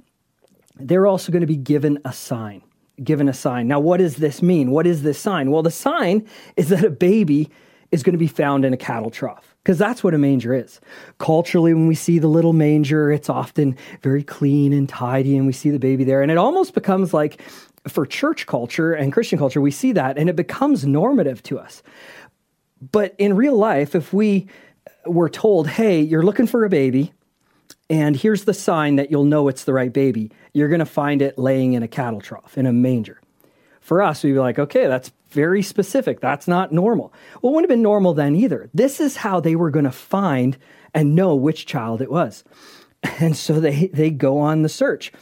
they're 0.76 1.06
also 1.06 1.32
going 1.32 1.40
to 1.40 1.46
be 1.46 1.56
given 1.56 1.98
a 2.04 2.12
sign 2.12 2.62
given 3.02 3.28
a 3.28 3.34
sign. 3.34 3.68
Now 3.68 3.78
what 3.78 3.98
does 3.98 4.16
this 4.16 4.40
mean? 4.40 4.70
What 4.70 4.86
is 4.86 5.02
this 5.02 5.18
sign? 5.18 5.50
Well 5.50 5.62
the 5.62 5.70
sign 5.70 6.26
is 6.56 6.68
that 6.70 6.84
a 6.84 6.90
baby 6.90 7.50
is 7.90 8.02
going 8.02 8.14
to 8.14 8.18
be 8.18 8.26
found 8.26 8.64
in 8.64 8.72
a 8.72 8.76
cattle 8.76 9.10
trough 9.10 9.55
because 9.66 9.78
that's 9.78 10.04
what 10.04 10.14
a 10.14 10.18
manger 10.18 10.54
is. 10.54 10.80
Culturally, 11.18 11.74
when 11.74 11.88
we 11.88 11.96
see 11.96 12.20
the 12.20 12.28
little 12.28 12.52
manger, 12.52 13.10
it's 13.10 13.28
often 13.28 13.76
very 14.00 14.22
clean 14.22 14.72
and 14.72 14.88
tidy, 14.88 15.36
and 15.36 15.44
we 15.44 15.52
see 15.52 15.70
the 15.70 15.80
baby 15.80 16.04
there. 16.04 16.22
And 16.22 16.30
it 16.30 16.38
almost 16.38 16.72
becomes 16.72 17.12
like, 17.12 17.42
for 17.88 18.06
church 18.06 18.46
culture 18.46 18.92
and 18.92 19.12
Christian 19.12 19.40
culture, 19.40 19.60
we 19.60 19.72
see 19.72 19.90
that, 19.90 20.18
and 20.18 20.30
it 20.30 20.36
becomes 20.36 20.86
normative 20.86 21.42
to 21.42 21.58
us. 21.58 21.82
But 22.92 23.16
in 23.18 23.34
real 23.34 23.56
life, 23.56 23.96
if 23.96 24.12
we 24.12 24.46
were 25.04 25.28
told, 25.28 25.66
hey, 25.66 26.00
you're 26.00 26.22
looking 26.22 26.46
for 26.46 26.64
a 26.64 26.68
baby, 26.68 27.12
and 27.90 28.14
here's 28.14 28.44
the 28.44 28.54
sign 28.54 28.94
that 28.96 29.10
you'll 29.10 29.24
know 29.24 29.48
it's 29.48 29.64
the 29.64 29.72
right 29.72 29.92
baby, 29.92 30.30
you're 30.52 30.68
going 30.68 30.78
to 30.78 30.86
find 30.86 31.20
it 31.20 31.38
laying 31.38 31.72
in 31.72 31.82
a 31.82 31.88
cattle 31.88 32.20
trough, 32.20 32.56
in 32.56 32.66
a 32.66 32.72
manger. 32.72 33.20
For 33.80 34.00
us, 34.00 34.22
we'd 34.22 34.34
be 34.34 34.38
like, 34.38 34.60
okay, 34.60 34.86
that's 34.86 35.10
very 35.36 35.62
specific. 35.62 36.20
That's 36.20 36.48
not 36.48 36.72
normal. 36.72 37.12
Well, 37.40 37.52
it 37.52 37.54
wouldn't 37.54 37.70
have 37.70 37.76
been 37.76 37.82
normal 37.82 38.14
then 38.14 38.34
either. 38.34 38.70
This 38.72 38.98
is 39.00 39.16
how 39.16 39.38
they 39.38 39.54
were 39.54 39.70
going 39.70 39.84
to 39.84 39.92
find 39.92 40.56
and 40.94 41.14
know 41.14 41.36
which 41.36 41.66
child 41.66 42.00
it 42.02 42.10
was. 42.10 42.42
And 43.20 43.36
so 43.36 43.60
they, 43.60 43.86
they 43.92 44.10
go 44.10 44.38
on 44.38 44.62
the 44.62 44.68
search. 44.68 45.12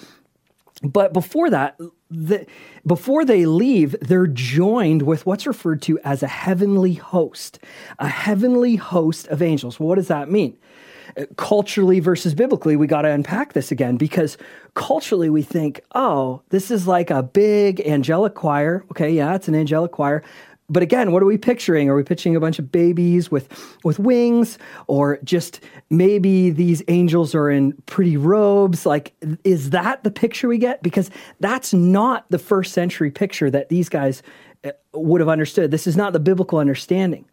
But 0.82 1.12
before 1.12 1.50
that, 1.50 1.76
the, 2.08 2.46
before 2.86 3.26
they 3.26 3.44
leave, 3.44 3.94
they're 4.00 4.28
joined 4.28 5.02
with 5.02 5.26
what's 5.26 5.46
referred 5.46 5.82
to 5.82 5.98
as 6.00 6.22
a 6.22 6.28
heavenly 6.28 6.94
host, 6.94 7.58
a 7.98 8.08
heavenly 8.08 8.76
host 8.76 9.26
of 9.26 9.42
angels. 9.42 9.78
What 9.78 9.96
does 9.96 10.08
that 10.08 10.30
mean? 10.30 10.56
culturally 11.36 12.00
versus 12.00 12.34
biblically, 12.34 12.76
we 12.76 12.86
got 12.86 13.02
to 13.02 13.10
unpack 13.10 13.52
this 13.52 13.70
again 13.70 13.96
because 13.96 14.36
culturally 14.74 15.30
we 15.30 15.42
think, 15.42 15.80
oh, 15.94 16.42
this 16.50 16.70
is 16.70 16.86
like 16.86 17.10
a 17.10 17.22
big 17.22 17.80
angelic 17.80 18.34
choir. 18.34 18.84
Okay, 18.90 19.10
yeah, 19.10 19.34
it's 19.34 19.48
an 19.48 19.54
angelic 19.54 19.92
choir. 19.92 20.22
But 20.68 20.82
again, 20.82 21.12
what 21.12 21.22
are 21.22 21.26
we 21.26 21.36
picturing? 21.36 21.90
Are 21.90 21.94
we 21.94 22.02
picturing 22.02 22.36
a 22.36 22.40
bunch 22.40 22.58
of 22.58 22.72
babies 22.72 23.30
with, 23.30 23.76
with 23.84 23.98
wings? 23.98 24.58
Or 24.86 25.18
just 25.22 25.60
maybe 25.90 26.50
these 26.50 26.82
angels 26.88 27.34
are 27.34 27.50
in 27.50 27.72
pretty 27.86 28.16
robes? 28.16 28.86
Like, 28.86 29.12
is 29.44 29.70
that 29.70 30.02
the 30.04 30.10
picture 30.10 30.48
we 30.48 30.56
get? 30.56 30.82
Because 30.82 31.10
that's 31.38 31.74
not 31.74 32.24
the 32.30 32.38
first 32.38 32.72
century 32.72 33.10
picture 33.10 33.50
that 33.50 33.68
these 33.68 33.90
guys 33.90 34.22
uh, 34.64 34.70
would 34.94 35.20
have 35.20 35.28
understood. 35.28 35.70
This 35.70 35.86
is 35.86 35.98
not 35.98 36.14
the 36.14 36.20
biblical 36.20 36.58
understanding. 36.58 37.26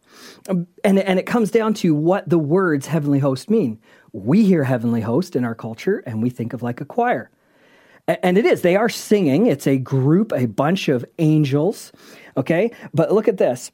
And, 0.48 0.66
and 0.98 1.18
it 1.18 1.26
comes 1.26 1.50
down 1.50 1.74
to 1.74 1.94
what 1.94 2.28
the 2.28 2.38
words 2.38 2.86
heavenly 2.86 3.18
host 3.18 3.50
mean. 3.50 3.80
We 4.12 4.44
hear 4.44 4.64
heavenly 4.64 5.00
host 5.00 5.36
in 5.36 5.44
our 5.44 5.54
culture 5.54 6.02
and 6.06 6.22
we 6.22 6.30
think 6.30 6.52
of 6.52 6.62
like 6.62 6.80
a 6.80 6.84
choir. 6.84 7.30
And 8.08 8.36
it 8.36 8.44
is, 8.44 8.62
they 8.62 8.76
are 8.76 8.88
singing. 8.88 9.46
It's 9.46 9.66
a 9.66 9.78
group, 9.78 10.32
a 10.32 10.46
bunch 10.46 10.88
of 10.88 11.04
angels. 11.18 11.92
Okay. 12.36 12.72
But 12.92 13.12
look 13.12 13.28
at 13.28 13.38
this 13.38 13.70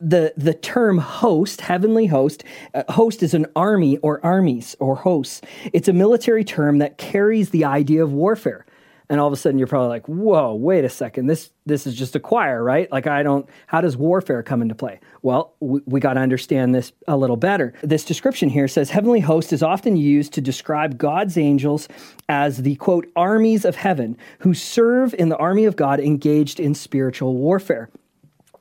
the 0.00 0.32
the 0.36 0.54
term 0.54 0.98
host 0.98 1.60
heavenly 1.60 2.06
host 2.06 2.42
uh, 2.72 2.82
host 2.88 3.22
is 3.22 3.34
an 3.34 3.46
army 3.54 3.98
or 3.98 4.18
armies 4.24 4.74
or 4.80 4.96
hosts 4.96 5.42
it's 5.74 5.88
a 5.88 5.92
military 5.92 6.42
term 6.42 6.78
that 6.78 6.96
carries 6.96 7.50
the 7.50 7.64
idea 7.66 8.02
of 8.02 8.12
warfare 8.12 8.64
and 9.10 9.20
all 9.20 9.26
of 9.26 9.32
a 9.32 9.36
sudden 9.36 9.58
you're 9.58 9.66
probably 9.66 9.88
like, 9.88 10.06
"Whoa, 10.06 10.54
wait 10.54 10.84
a 10.84 10.88
second! 10.88 11.26
This 11.26 11.50
this 11.66 11.86
is 11.86 11.94
just 11.94 12.16
a 12.16 12.20
choir, 12.20 12.62
right? 12.62 12.90
Like 12.90 13.06
I 13.08 13.22
don't. 13.22 13.46
How 13.66 13.80
does 13.80 13.96
warfare 13.96 14.42
come 14.42 14.62
into 14.62 14.74
play?" 14.74 15.00
Well, 15.20 15.54
we, 15.60 15.80
we 15.84 16.00
got 16.00 16.14
to 16.14 16.20
understand 16.20 16.74
this 16.74 16.92
a 17.08 17.16
little 17.16 17.36
better. 17.36 17.74
This 17.82 18.04
description 18.04 18.48
here 18.48 18.68
says 18.68 18.88
heavenly 18.88 19.20
host 19.20 19.52
is 19.52 19.62
often 19.62 19.96
used 19.96 20.32
to 20.34 20.40
describe 20.40 20.96
God's 20.96 21.36
angels 21.36 21.88
as 22.28 22.58
the 22.58 22.76
quote 22.76 23.10
armies 23.16 23.64
of 23.64 23.74
heaven 23.76 24.16
who 24.38 24.54
serve 24.54 25.12
in 25.14 25.28
the 25.28 25.36
army 25.36 25.64
of 25.64 25.76
God, 25.76 26.00
engaged 26.00 26.60
in 26.60 26.74
spiritual 26.74 27.34
warfare 27.34 27.90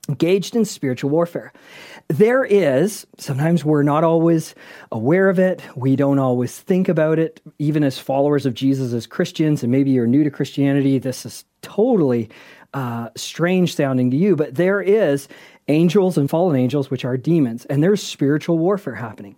engaged 0.10 0.56
in 0.56 0.66
spiritual 0.66 1.12
warfare. 1.12 1.54
There 2.10 2.44
is, 2.44 3.06
sometimes 3.20 3.64
we're 3.64 3.84
not 3.84 4.04
always 4.04 4.56
aware 4.92 5.30
of 5.30 5.38
it, 5.38 5.62
we 5.76 5.96
don't 5.96 6.18
always 6.18 6.60
think 6.60 6.90
about 6.90 7.20
it, 7.20 7.40
even 7.60 7.84
as 7.84 8.00
followers 8.00 8.48
of 8.48 8.56
Jesus, 8.56 8.94
as 8.94 9.06
Christians, 9.06 9.62
and 9.62 9.72
maybe 9.72 9.92
you're 9.92 10.08
new 10.08 10.24
to 10.24 10.32
Christianity, 10.32 10.98
this 10.98 11.24
is 11.24 11.46
totally 11.62 12.32
uh, 12.74 13.10
strange 13.16 13.76
sounding 13.76 14.10
to 14.10 14.18
you, 14.18 14.36
but 14.36 14.56
there 14.56 14.82
is 14.82 15.28
angels 15.68 16.18
and 16.18 16.28
fallen 16.28 16.56
angels, 16.56 16.90
which 16.90 17.06
are 17.06 17.16
demons, 17.16 17.66
and 17.66 17.84
there's 17.84 18.02
spiritual 18.02 18.58
warfare 18.58 18.96
happening. 18.96 19.36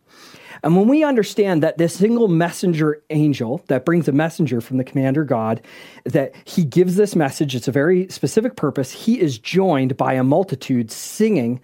And 0.63 0.77
when 0.77 0.87
we 0.87 1.03
understand 1.03 1.61
that 1.63 1.77
this 1.77 1.95
single 1.95 2.29
messenger 2.29 3.03
angel 3.09 3.61
that 3.67 3.83
brings 3.83 4.07
a 4.07 4.13
messenger 4.13 4.61
from 4.61 4.77
the 4.77 4.85
commander 4.85 5.25
God, 5.25 5.61
that 6.05 6.33
he 6.45 6.63
gives 6.63 6.95
this 6.95 7.17
message, 7.17 7.53
it's 7.53 7.67
a 7.67 7.71
very 7.73 8.07
specific 8.07 8.55
purpose, 8.55 8.91
he 8.91 9.19
is 9.19 9.37
joined 9.37 9.97
by 9.97 10.13
a 10.13 10.23
multitude 10.23 10.89
singing 10.89 11.59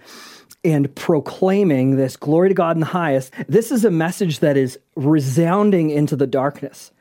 and 0.64 0.94
proclaiming 0.96 1.96
this 1.96 2.18
glory 2.18 2.50
to 2.50 2.56
God 2.56 2.76
in 2.76 2.82
the 2.82 2.88
highest. 2.88 3.34
This 3.48 3.72
is 3.72 3.86
a 3.86 3.92
message 3.92 4.40
that 4.40 4.58
is 4.58 4.78
resounding 4.96 5.90
into 5.90 6.16
the 6.16 6.28
darkness. 6.28 6.92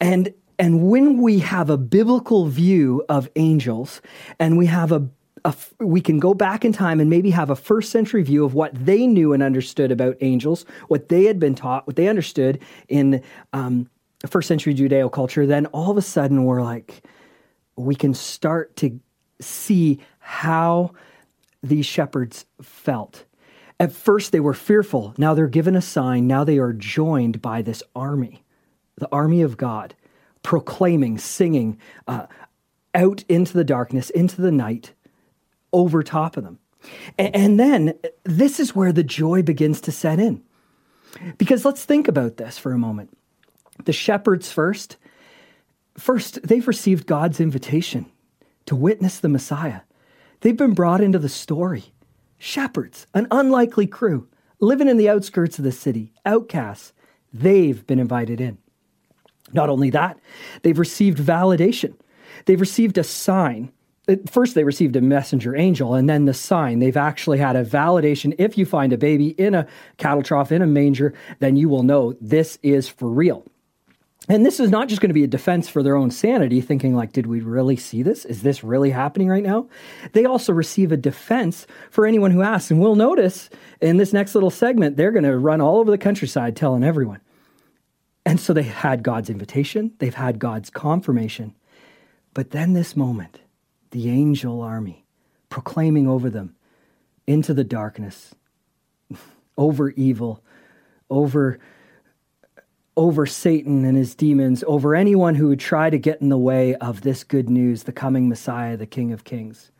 And 0.00 0.32
and 0.60 0.88
when 0.90 1.22
we 1.22 1.38
have 1.38 1.70
a 1.70 1.76
biblical 1.76 2.46
view 2.46 3.04
of 3.08 3.28
angels 3.36 4.02
and 4.40 4.58
we 4.58 4.66
have 4.66 4.90
a 4.90 5.08
a, 5.44 5.54
we 5.78 6.00
can 6.00 6.18
go 6.18 6.34
back 6.34 6.64
in 6.64 6.72
time 6.72 7.00
and 7.00 7.08
maybe 7.08 7.30
have 7.30 7.50
a 7.50 7.56
first 7.56 7.90
century 7.90 8.22
view 8.22 8.44
of 8.44 8.54
what 8.54 8.74
they 8.74 9.06
knew 9.06 9.32
and 9.32 9.42
understood 9.42 9.92
about 9.92 10.16
angels, 10.20 10.64
what 10.88 11.08
they 11.08 11.24
had 11.24 11.38
been 11.38 11.54
taught, 11.54 11.86
what 11.86 11.96
they 11.96 12.08
understood 12.08 12.60
in 12.88 13.22
um, 13.52 13.88
first 14.26 14.48
century 14.48 14.74
Judeo 14.74 15.10
culture. 15.10 15.46
Then 15.46 15.66
all 15.66 15.90
of 15.90 15.96
a 15.96 16.02
sudden, 16.02 16.44
we're 16.44 16.62
like, 16.62 17.02
we 17.76 17.94
can 17.94 18.14
start 18.14 18.74
to 18.76 18.98
see 19.40 20.00
how 20.18 20.92
these 21.62 21.86
shepherds 21.86 22.46
felt. 22.62 23.24
At 23.80 23.92
first, 23.92 24.32
they 24.32 24.40
were 24.40 24.54
fearful. 24.54 25.14
Now 25.18 25.34
they're 25.34 25.46
given 25.46 25.76
a 25.76 25.82
sign. 25.82 26.26
Now 26.26 26.44
they 26.44 26.58
are 26.58 26.72
joined 26.72 27.40
by 27.40 27.62
this 27.62 27.82
army, 27.94 28.44
the 28.96 29.08
army 29.12 29.42
of 29.42 29.56
God, 29.56 29.94
proclaiming, 30.42 31.18
singing 31.18 31.78
uh, 32.06 32.26
out 32.94 33.24
into 33.28 33.52
the 33.52 33.64
darkness, 33.64 34.10
into 34.10 34.40
the 34.40 34.50
night 34.50 34.92
over 35.72 36.02
top 36.02 36.36
of 36.36 36.44
them. 36.44 36.58
And, 37.18 37.58
then 37.58 37.94
this 38.24 38.60
is 38.60 38.74
where 38.74 38.92
the 38.92 39.02
joy 39.02 39.42
begins 39.42 39.80
to 39.82 39.92
set 39.92 40.18
in. 40.18 40.42
Because 41.36 41.64
let's 41.64 41.84
think 41.84 42.08
about 42.08 42.36
this 42.36 42.58
for 42.58 42.72
a 42.72 42.78
moment. 42.78 43.10
The 43.84 43.92
shepherds 43.92 44.50
first, 44.50 44.96
first, 45.96 46.42
they've 46.42 46.66
received 46.66 47.06
God's 47.06 47.40
invitation 47.40 48.06
to 48.66 48.76
witness 48.76 49.18
the 49.18 49.28
Messiah. 49.28 49.80
They've 50.40 50.56
been 50.56 50.74
brought 50.74 51.00
into 51.00 51.18
the 51.18 51.28
story. 51.28 51.92
Shepherds, 52.38 53.06
an 53.14 53.26
unlikely 53.30 53.86
crew, 53.86 54.28
living 54.60 54.88
in 54.88 54.96
the 54.96 55.08
outskirts 55.08 55.58
of 55.58 55.64
the 55.64 55.72
city, 55.72 56.12
outcasts, 56.24 56.92
they've 57.32 57.84
been 57.86 57.98
invited 57.98 58.40
in. 58.40 58.58
Not 59.52 59.70
only 59.70 59.90
that, 59.90 60.18
they've 60.62 60.78
received 60.78 61.18
validation. 61.18 61.94
They've 62.44 62.60
received 62.60 62.98
a 62.98 63.04
sign 63.04 63.72
uh, 64.08 64.16
first 64.30 64.54
they 64.54 64.64
received 64.64 64.96
a 64.96 65.00
messenger 65.00 65.54
angel 65.54 65.94
and 65.94 66.08
then 66.08 66.24
the 66.24 66.34
sign 66.34 66.78
they've 66.78 66.96
actually 66.96 67.38
had 67.38 67.56
a 67.56 67.64
validation 67.64 68.34
if 68.38 68.56
you 68.56 68.64
find 68.64 68.92
a 68.92 68.98
baby 68.98 69.28
in 69.28 69.54
a 69.54 69.66
cattle 69.98 70.22
trough 70.22 70.50
in 70.50 70.62
a 70.62 70.66
manger 70.66 71.12
then 71.40 71.56
you 71.56 71.68
will 71.68 71.82
know 71.82 72.14
this 72.20 72.58
is 72.62 72.88
for 72.88 73.08
real 73.08 73.44
and 74.28 74.44
this 74.44 74.60
is 74.60 74.70
not 74.70 74.88
just 74.88 75.00
going 75.00 75.08
to 75.08 75.14
be 75.14 75.24
a 75.24 75.28
defense 75.28 75.68
for 75.68 75.82
their 75.82 75.96
own 75.96 76.10
sanity 76.10 76.60
thinking 76.60 76.94
like 76.94 77.12
did 77.12 77.26
we 77.26 77.40
really 77.40 77.76
see 77.76 78.02
this? 78.02 78.26
Is 78.26 78.42
this 78.42 78.62
really 78.62 78.90
happening 78.90 79.28
right 79.28 79.42
now? 79.42 79.68
They 80.12 80.26
also 80.26 80.52
receive 80.52 80.92
a 80.92 80.98
defense 80.98 81.66
for 81.90 82.06
anyone 82.06 82.30
who 82.30 82.42
asks. 82.42 82.70
And 82.70 82.78
we'll 82.78 82.94
notice 82.94 83.48
in 83.80 83.96
this 83.96 84.12
next 84.12 84.34
little 84.34 84.50
segment 84.50 84.96
they're 84.96 85.12
going 85.12 85.24
to 85.24 85.38
run 85.38 85.62
all 85.62 85.78
over 85.78 85.90
the 85.90 85.98
countryside 85.98 86.56
telling 86.56 86.84
everyone. 86.84 87.20
And 88.26 88.38
so 88.38 88.52
they 88.52 88.64
had 88.64 89.02
god's 89.02 89.30
invitation 89.30 89.92
they've 89.98 90.14
had 90.14 90.38
god's 90.38 90.68
confirmation. 90.68 91.54
But 92.34 92.50
then 92.50 92.74
this 92.74 92.94
moment 92.94 93.40
the 93.90 94.10
angel 94.10 94.60
army, 94.60 95.06
proclaiming 95.48 96.06
over 96.06 96.28
them 96.28 96.54
into 97.26 97.54
the 97.54 97.64
darkness, 97.64 98.34
over 99.56 99.90
evil, 99.90 100.44
over 101.08 101.58
over 102.98 103.26
Satan 103.26 103.84
and 103.84 103.96
his 103.96 104.16
demons, 104.16 104.64
over 104.66 104.92
anyone 104.92 105.36
who 105.36 105.46
would 105.46 105.60
try 105.60 105.88
to 105.88 105.98
get 105.98 106.20
in 106.20 106.30
the 106.30 106.36
way 106.36 106.74
of 106.74 107.02
this 107.02 107.22
good 107.22 107.48
news, 107.48 107.84
the 107.84 107.92
coming 107.92 108.28
Messiah, 108.28 108.76
the 108.76 108.88
King 108.88 109.12
of 109.12 109.22
Kings. 109.22 109.70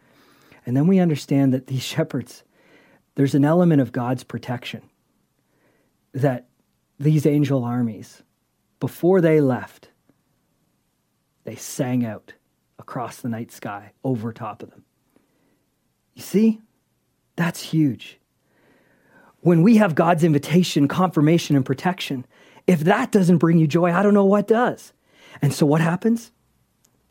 And 0.64 0.76
then 0.76 0.87
we 0.87 1.00
understand 1.00 1.52
that 1.52 1.66
these 1.66 1.83
shepherds, 1.94 2.44
there's 3.16 3.35
an 3.35 3.44
element 3.44 3.83
of 3.83 3.90
God's 3.90 4.22
protection. 4.22 4.83
That 6.14 6.46
these 7.00 7.26
angel 7.26 7.64
armies, 7.64 8.22
before 8.78 9.20
they 9.20 9.40
left, 9.40 9.88
they 11.42 11.57
sang 11.57 12.07
out 12.07 12.35
across 12.78 13.16
the 13.16 13.28
night 13.28 13.50
sky 13.50 13.90
over 14.04 14.33
top 14.33 14.62
of 14.62 14.70
them. 14.70 14.85
You 16.14 16.22
see, 16.22 16.61
that's 17.35 17.62
huge. 17.62 18.20
When 19.40 19.62
we 19.62 19.78
have 19.78 19.96
God's 19.96 20.22
invitation, 20.22 20.87
confirmation, 20.87 21.57
and 21.57 21.66
protection, 21.66 22.24
if 22.68 22.81
that 22.81 23.11
doesn't 23.11 23.38
bring 23.38 23.59
you 23.59 23.66
joy, 23.66 23.92
I 23.92 24.02
don't 24.02 24.14
know 24.14 24.26
what 24.26 24.46
does. 24.46 24.92
And 25.40 25.52
so 25.52 25.66
what 25.66 25.81
happens? 25.81 26.31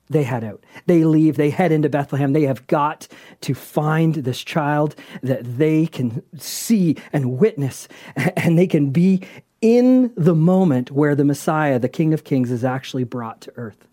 They 0.10 0.24
head 0.24 0.44
out. 0.44 0.64
They 0.86 1.04
leave. 1.04 1.36
They 1.36 1.50
head 1.50 1.74
into 1.74 1.90
Bethlehem. 1.90 2.32
They 2.32 2.44
have 2.44 2.66
got 2.68 3.08
to 3.42 3.54
find 3.54 4.16
this 4.16 4.42
child 4.42 4.96
that 5.22 5.58
they 5.58 5.88
can 5.88 6.24
see 6.38 6.96
and 7.12 7.38
witness, 7.38 7.90
and 8.16 8.58
they 8.58 8.68
can 8.68 8.92
be 8.92 9.24
in 9.60 10.14
the 10.16 10.36
moment 10.36 10.92
where 10.92 11.16
the 11.16 11.26
Messiah, 11.26 11.80
the 11.80 11.90
King 11.90 12.14
of 12.14 12.24
Kings, 12.24 12.52
is 12.52 12.64
actually 12.64 13.04
brought 13.04 13.42
to 13.42 13.54
earth. 13.56 13.88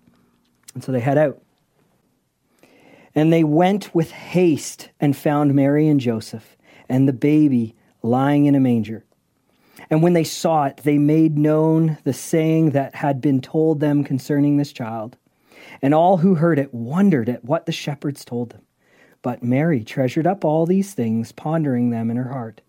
And 0.74 0.84
so 0.84 0.92
they 0.92 1.00
head 1.00 1.18
out. 1.18 1.40
And 3.14 3.32
they 3.32 3.42
went 3.42 3.94
with 3.94 4.10
haste 4.10 4.90
and 5.00 5.16
found 5.16 5.54
Mary 5.54 5.88
and 5.88 5.98
Joseph 5.98 6.56
and 6.88 7.08
the 7.08 7.12
baby 7.12 7.74
lying 8.02 8.44
in 8.44 8.54
a 8.54 8.60
manger. 8.60 9.04
And 9.94 10.02
when 10.02 10.14
they 10.14 10.24
saw 10.24 10.64
it, 10.64 10.78
they 10.78 10.98
made 10.98 11.38
known 11.38 11.98
the 12.02 12.12
saying 12.12 12.70
that 12.70 12.96
had 12.96 13.20
been 13.20 13.40
told 13.40 13.78
them 13.78 14.02
concerning 14.02 14.56
this 14.56 14.72
child. 14.72 15.16
And 15.80 15.94
all 15.94 16.16
who 16.16 16.34
heard 16.34 16.58
it 16.58 16.74
wondered 16.74 17.28
at 17.28 17.44
what 17.44 17.66
the 17.66 17.70
shepherds 17.70 18.24
told 18.24 18.50
them. 18.50 18.62
But 19.22 19.44
Mary 19.44 19.84
treasured 19.84 20.26
up 20.26 20.44
all 20.44 20.66
these 20.66 20.94
things, 20.94 21.30
pondering 21.30 21.90
them 21.90 22.10
in 22.10 22.16
her 22.16 22.32
heart. 22.32 22.60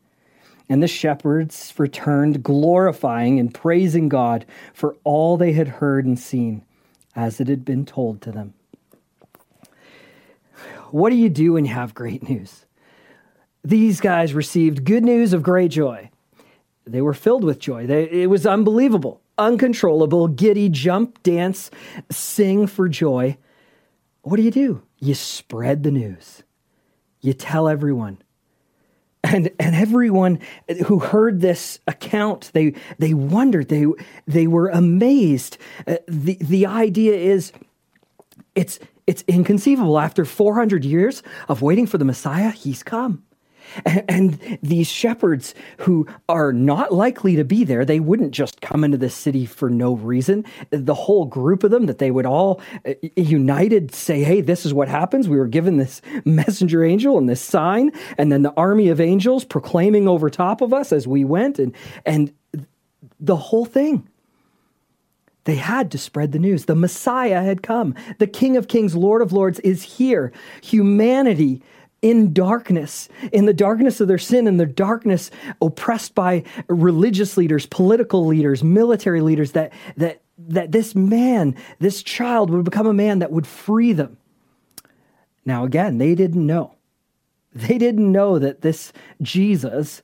And 0.69 0.83
the 0.83 0.87
shepherds 0.87 1.73
returned, 1.79 2.43
glorifying 2.43 3.39
and 3.39 3.51
praising 3.51 4.07
God 4.07 4.45
for 4.75 4.95
all 5.03 5.35
they 5.35 5.53
had 5.53 5.67
heard 5.67 6.05
and 6.05 6.19
seen, 6.19 6.63
as 7.15 7.41
it 7.41 7.47
had 7.47 7.65
been 7.65 7.87
told 7.87 8.21
to 8.21 8.31
them. 8.31 8.53
What 10.91 11.09
do 11.09 11.15
you 11.15 11.29
do 11.29 11.53
when 11.53 11.65
you 11.65 11.73
have 11.73 11.95
great 11.95 12.29
news? 12.29 12.67
These 13.63 13.99
guys 13.99 14.35
received 14.35 14.85
good 14.85 15.03
news 15.03 15.33
of 15.33 15.41
great 15.41 15.71
joy. 15.71 16.11
They 16.85 17.01
were 17.01 17.13
filled 17.13 17.43
with 17.43 17.59
joy. 17.59 17.87
They, 17.87 18.09
it 18.09 18.29
was 18.29 18.45
unbelievable, 18.45 19.21
uncontrollable, 19.37 20.27
giddy, 20.27 20.69
jump, 20.69 21.21
dance, 21.23 21.71
sing 22.11 22.67
for 22.67 22.87
joy. 22.87 23.37
What 24.21 24.37
do 24.37 24.43
you 24.43 24.51
do? 24.51 24.83
You 24.99 25.15
spread 25.15 25.83
the 25.83 25.91
news. 25.91 26.43
You 27.21 27.33
tell 27.33 27.67
everyone. 27.67 28.19
And, 29.23 29.49
and 29.59 29.75
everyone 29.75 30.39
who 30.85 30.99
heard 30.99 31.41
this 31.41 31.79
account, 31.87 32.51
they, 32.53 32.75
they 32.99 33.15
wondered, 33.15 33.69
they, 33.69 33.87
they 34.27 34.45
were 34.45 34.69
amazed. 34.69 35.57
Uh, 35.87 35.97
the, 36.07 36.37
the 36.39 36.67
idea 36.67 37.15
is 37.15 37.51
it's, 38.53 38.79
it's 39.07 39.23
inconceivable. 39.27 39.97
After 39.97 40.25
400 40.25 40.85
years 40.85 41.23
of 41.49 41.63
waiting 41.63 41.87
for 41.87 41.97
the 41.97 42.05
Messiah, 42.05 42.51
he's 42.51 42.83
come. 42.83 43.24
And, 44.07 44.39
these 44.61 44.87
shepherds 44.87 45.53
who 45.79 46.07
are 46.29 46.53
not 46.53 46.93
likely 46.93 47.35
to 47.35 47.43
be 47.43 47.63
there, 47.63 47.85
they 47.85 47.99
wouldn't 47.99 48.31
just 48.31 48.61
come 48.61 48.83
into 48.83 48.97
the 48.97 49.09
city 49.09 49.45
for 49.45 49.69
no 49.69 49.93
reason. 49.93 50.45
The 50.69 50.93
whole 50.93 51.25
group 51.25 51.63
of 51.63 51.71
them, 51.71 51.85
that 51.87 51.99
they 51.99 52.11
would 52.11 52.25
all 52.25 52.61
uh, 52.85 52.93
united 53.15 53.93
say, 53.93 54.23
Hey, 54.23 54.41
this 54.41 54.65
is 54.65 54.73
what 54.73 54.87
happens. 54.87 55.27
We 55.27 55.37
were 55.37 55.47
given 55.47 55.77
this 55.77 56.01
messenger 56.25 56.83
angel 56.83 57.17
and 57.17 57.29
this 57.29 57.41
sign, 57.41 57.91
and 58.17 58.31
then 58.31 58.41
the 58.41 58.53
army 58.55 58.89
of 58.89 59.01
angels 59.01 59.43
proclaiming 59.43 60.07
over 60.07 60.29
top 60.29 60.61
of 60.61 60.73
us 60.73 60.91
as 60.91 61.07
we 61.07 61.23
went, 61.23 61.59
and, 61.59 61.75
and 62.05 62.33
the 63.19 63.35
whole 63.35 63.65
thing. 63.65 64.07
They 65.45 65.55
had 65.55 65.91
to 65.91 65.99
spread 65.99 66.31
the 66.31 66.39
news. 66.39 66.65
The 66.65 66.75
Messiah 66.75 67.43
had 67.43 67.61
come. 67.61 67.93
The 68.17 68.27
King 68.27 68.57
of 68.57 68.67
Kings, 68.67 68.95
Lord 68.95 69.21
of 69.21 69.31
Lords 69.31 69.59
is 69.59 69.83
here. 69.83 70.31
Humanity 70.63 71.61
in 72.05 72.33
darkness, 72.33 73.09
in 73.33 73.47
the 73.47 73.53
darkness 73.53 73.99
of 73.99 74.07
their 74.07 74.19
sin, 74.19 74.45
in 74.45 74.57
the 74.57 74.65
darkness, 74.67 75.31
oppressed 75.59 76.13
by 76.13 76.43
religious 76.67 77.35
leaders, 77.35 77.65
political 77.65 78.27
leaders, 78.27 78.63
military 78.63 79.21
leaders, 79.21 79.53
that, 79.53 79.73
that, 79.97 80.21
that 80.37 80.71
this 80.71 80.93
man, 80.93 81.55
this 81.79 82.03
child 82.03 82.51
would 82.51 82.63
become 82.63 82.85
a 82.85 82.93
man 82.93 83.17
that 83.19 83.31
would 83.31 83.47
free 83.47 83.91
them. 83.91 84.17
Now, 85.45 85.65
again, 85.65 85.97
they 85.97 86.13
didn't 86.13 86.45
know. 86.45 86.75
They 87.51 87.79
didn't 87.79 88.11
know 88.11 88.37
that 88.37 88.61
this 88.61 88.93
Jesus 89.23 90.03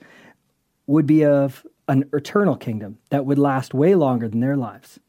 would 0.87 1.05
be 1.05 1.23
of 1.23 1.67
an 1.87 2.09
eternal 2.13 2.55
kingdom 2.55 2.97
that 3.11 3.27
would 3.27 3.37
last 3.37 3.75
way 3.75 3.93
longer 3.93 4.27
than 4.27 4.39
their 4.39 4.57
lives. 4.57 4.99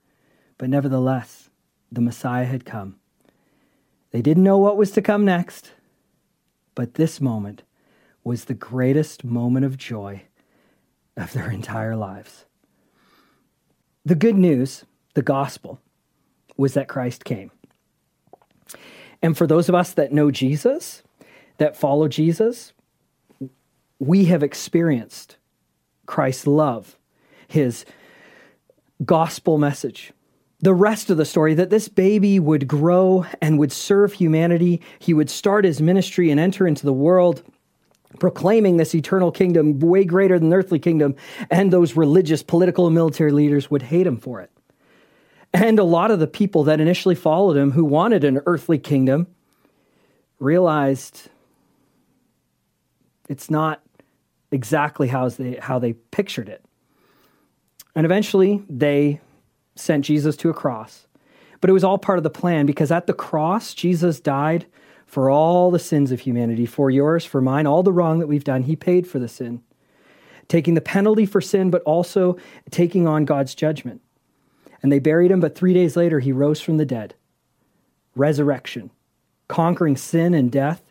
But 0.58 0.68
nevertheless, 0.68 1.48
the 1.90 2.02
Messiah 2.02 2.44
had 2.44 2.66
come. 2.66 2.96
They 4.10 4.20
didn't 4.20 4.44
know 4.44 4.58
what 4.58 4.76
was 4.76 4.90
to 4.90 5.00
come 5.00 5.24
next. 5.24 5.72
But 6.74 6.94
this 6.94 7.20
moment 7.20 7.62
was 8.24 8.44
the 8.44 8.54
greatest 8.54 9.24
moment 9.24 9.64
of 9.64 9.76
joy 9.76 10.22
of 11.16 11.32
their 11.32 11.50
entire 11.50 11.96
lives. 11.96 12.44
The 14.04 14.14
good 14.14 14.36
news, 14.36 14.84
the 15.14 15.22
gospel, 15.22 15.80
was 16.56 16.74
that 16.74 16.88
Christ 16.88 17.24
came. 17.24 17.50
And 19.20 19.36
for 19.36 19.46
those 19.46 19.68
of 19.68 19.74
us 19.74 19.92
that 19.92 20.12
know 20.12 20.30
Jesus, 20.30 21.02
that 21.58 21.76
follow 21.76 22.08
Jesus, 22.08 22.72
we 23.98 24.24
have 24.24 24.42
experienced 24.42 25.36
Christ's 26.06 26.46
love, 26.46 26.98
his 27.46 27.84
gospel 29.04 29.58
message, 29.58 30.12
the 30.62 30.72
rest 30.72 31.10
of 31.10 31.16
the 31.16 31.24
story 31.24 31.54
that 31.54 31.70
this 31.70 31.88
baby 31.88 32.38
would 32.38 32.68
grow 32.68 33.26
and 33.40 33.58
would 33.58 33.72
serve 33.72 34.12
humanity. 34.12 34.80
He 35.00 35.12
would 35.12 35.28
start 35.28 35.64
his 35.64 35.82
ministry 35.82 36.30
and 36.30 36.38
enter 36.38 36.66
into 36.66 36.86
the 36.86 36.92
world 36.92 37.42
proclaiming 38.18 38.76
this 38.76 38.94
eternal 38.94 39.32
kingdom 39.32 39.80
way 39.80 40.04
greater 40.04 40.38
than 40.38 40.52
earthly 40.52 40.78
kingdom, 40.78 41.16
and 41.50 41.72
those 41.72 41.96
religious, 41.96 42.42
political, 42.42 42.86
and 42.86 42.94
military 42.94 43.32
leaders 43.32 43.70
would 43.70 43.82
hate 43.82 44.06
him 44.06 44.16
for 44.16 44.40
it. 44.40 44.50
And 45.52 45.78
a 45.78 45.84
lot 45.84 46.10
of 46.10 46.20
the 46.20 46.26
people 46.26 46.64
that 46.64 46.80
initially 46.80 47.14
followed 47.14 47.56
him 47.56 47.72
who 47.72 47.84
wanted 47.84 48.22
an 48.22 48.40
earthly 48.46 48.78
kingdom 48.78 49.26
realized 50.38 51.28
it's 53.28 53.50
not 53.50 53.82
exactly 54.50 55.08
how 55.08 55.28
they, 55.28 55.54
how 55.54 55.78
they 55.78 55.94
pictured 55.94 56.48
it. 56.48 56.64
And 57.94 58.04
eventually 58.06 58.62
they 58.68 59.20
sent 59.74 60.04
Jesus 60.04 60.36
to 60.38 60.50
a 60.50 60.54
cross. 60.54 61.06
But 61.60 61.70
it 61.70 61.74
was 61.74 61.84
all 61.84 61.98
part 61.98 62.18
of 62.18 62.24
the 62.24 62.30
plan 62.30 62.66
because 62.66 62.90
at 62.90 63.06
the 63.06 63.14
cross, 63.14 63.74
Jesus 63.74 64.20
died 64.20 64.66
for 65.06 65.30
all 65.30 65.70
the 65.70 65.78
sins 65.78 66.10
of 66.10 66.20
humanity, 66.20 66.66
for 66.66 66.90
yours, 66.90 67.24
for 67.24 67.40
mine, 67.40 67.66
all 67.66 67.82
the 67.82 67.92
wrong 67.92 68.18
that 68.18 68.26
we've 68.26 68.44
done. 68.44 68.62
He 68.62 68.76
paid 68.76 69.06
for 69.06 69.18
the 69.18 69.28
sin, 69.28 69.62
taking 70.48 70.74
the 70.74 70.80
penalty 70.80 71.26
for 71.26 71.40
sin, 71.40 71.70
but 71.70 71.82
also 71.82 72.36
taking 72.70 73.06
on 73.06 73.24
God's 73.24 73.54
judgment. 73.54 74.00
And 74.82 74.90
they 74.90 74.98
buried 74.98 75.30
him, 75.30 75.38
but 75.38 75.54
three 75.54 75.74
days 75.74 75.96
later, 75.96 76.18
he 76.18 76.32
rose 76.32 76.60
from 76.60 76.78
the 76.78 76.86
dead. 76.86 77.14
Resurrection, 78.16 78.90
conquering 79.48 79.96
sin 79.96 80.34
and 80.34 80.50
death. 80.50 80.82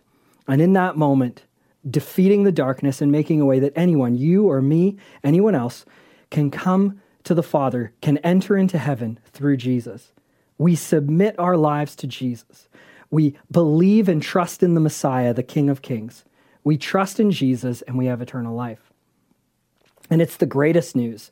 And 0.47 0.61
in 0.61 0.73
that 0.73 0.97
moment, 0.97 1.45
defeating 1.89 2.43
the 2.43 2.51
darkness 2.51 3.01
and 3.01 3.11
making 3.11 3.41
a 3.41 3.45
way 3.45 3.59
that 3.59 3.73
anyone, 3.75 4.15
you 4.15 4.49
or 4.49 4.61
me, 4.61 4.97
anyone 5.23 5.55
else, 5.55 5.83
can 6.29 6.51
come 6.51 7.01
to 7.23 7.33
the 7.33 7.43
Father 7.43 7.93
can 8.01 8.17
enter 8.19 8.57
into 8.57 8.77
heaven 8.77 9.19
through 9.31 9.57
Jesus. 9.57 10.11
We 10.57 10.75
submit 10.75 11.37
our 11.39 11.57
lives 11.57 11.95
to 11.97 12.07
Jesus. 12.07 12.67
We 13.09 13.35
believe 13.49 14.07
and 14.07 14.21
trust 14.21 14.63
in 14.63 14.73
the 14.73 14.79
Messiah, 14.79 15.33
the 15.33 15.43
King 15.43 15.69
of 15.69 15.81
Kings. 15.81 16.23
We 16.63 16.77
trust 16.77 17.19
in 17.19 17.31
Jesus 17.31 17.81
and 17.83 17.97
we 17.97 18.05
have 18.05 18.21
eternal 18.21 18.55
life. 18.55 18.91
And 20.09 20.21
it's 20.21 20.37
the 20.37 20.45
greatest 20.45 20.95
news. 20.95 21.31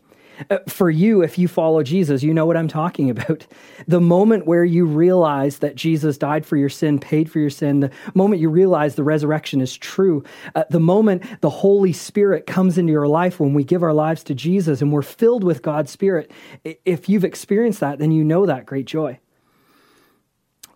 Uh, 0.49 0.59
for 0.67 0.89
you, 0.89 1.21
if 1.21 1.37
you 1.37 1.47
follow 1.47 1.83
Jesus, 1.83 2.23
you 2.23 2.33
know 2.33 2.45
what 2.45 2.57
I'm 2.57 2.67
talking 2.67 3.09
about. 3.09 3.45
The 3.87 4.01
moment 4.01 4.45
where 4.45 4.63
you 4.63 4.85
realize 4.85 5.59
that 5.59 5.75
Jesus 5.75 6.17
died 6.17 6.45
for 6.45 6.57
your 6.57 6.69
sin, 6.69 6.99
paid 6.99 7.31
for 7.31 7.39
your 7.39 7.49
sin, 7.49 7.81
the 7.81 7.91
moment 8.13 8.41
you 8.41 8.49
realize 8.49 8.95
the 8.95 9.03
resurrection 9.03 9.61
is 9.61 9.75
true, 9.75 10.23
uh, 10.55 10.63
the 10.69 10.79
moment 10.79 11.23
the 11.41 11.49
Holy 11.49 11.93
Spirit 11.93 12.45
comes 12.45 12.77
into 12.77 12.91
your 12.91 13.07
life 13.07 13.39
when 13.39 13.53
we 13.53 13.63
give 13.63 13.83
our 13.83 13.93
lives 13.93 14.23
to 14.25 14.33
Jesus 14.33 14.81
and 14.81 14.91
we're 14.91 15.01
filled 15.01 15.43
with 15.43 15.61
God's 15.61 15.91
Spirit, 15.91 16.31
if 16.63 17.09
you've 17.09 17.25
experienced 17.25 17.79
that, 17.79 17.99
then 17.99 18.11
you 18.11 18.23
know 18.23 18.45
that 18.45 18.65
great 18.65 18.85
joy. 18.85 19.19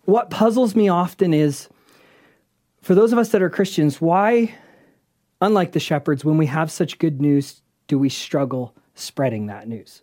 What 0.04 0.30
puzzles 0.30 0.74
me 0.74 0.88
often 0.88 1.32
is 1.32 1.68
for 2.82 2.94
those 2.94 3.12
of 3.12 3.18
us 3.18 3.30
that 3.30 3.40
are 3.40 3.48
Christians, 3.48 3.98
why, 3.98 4.54
unlike 5.40 5.72
the 5.72 5.80
shepherds, 5.80 6.22
when 6.22 6.36
we 6.36 6.46
have 6.46 6.70
such 6.70 6.98
good 6.98 7.18
news, 7.18 7.62
do 7.86 7.98
we 7.98 8.10
struggle? 8.10 8.74
Spreading 8.94 9.46
that 9.46 9.68
news. 9.68 10.02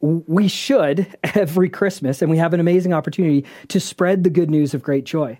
We 0.00 0.48
should 0.48 1.16
every 1.34 1.68
Christmas, 1.68 2.22
and 2.22 2.30
we 2.30 2.38
have 2.38 2.54
an 2.54 2.60
amazing 2.60 2.92
opportunity 2.92 3.44
to 3.68 3.80
spread 3.80 4.24
the 4.24 4.30
good 4.30 4.50
news 4.50 4.74
of 4.74 4.82
great 4.82 5.04
joy. 5.04 5.38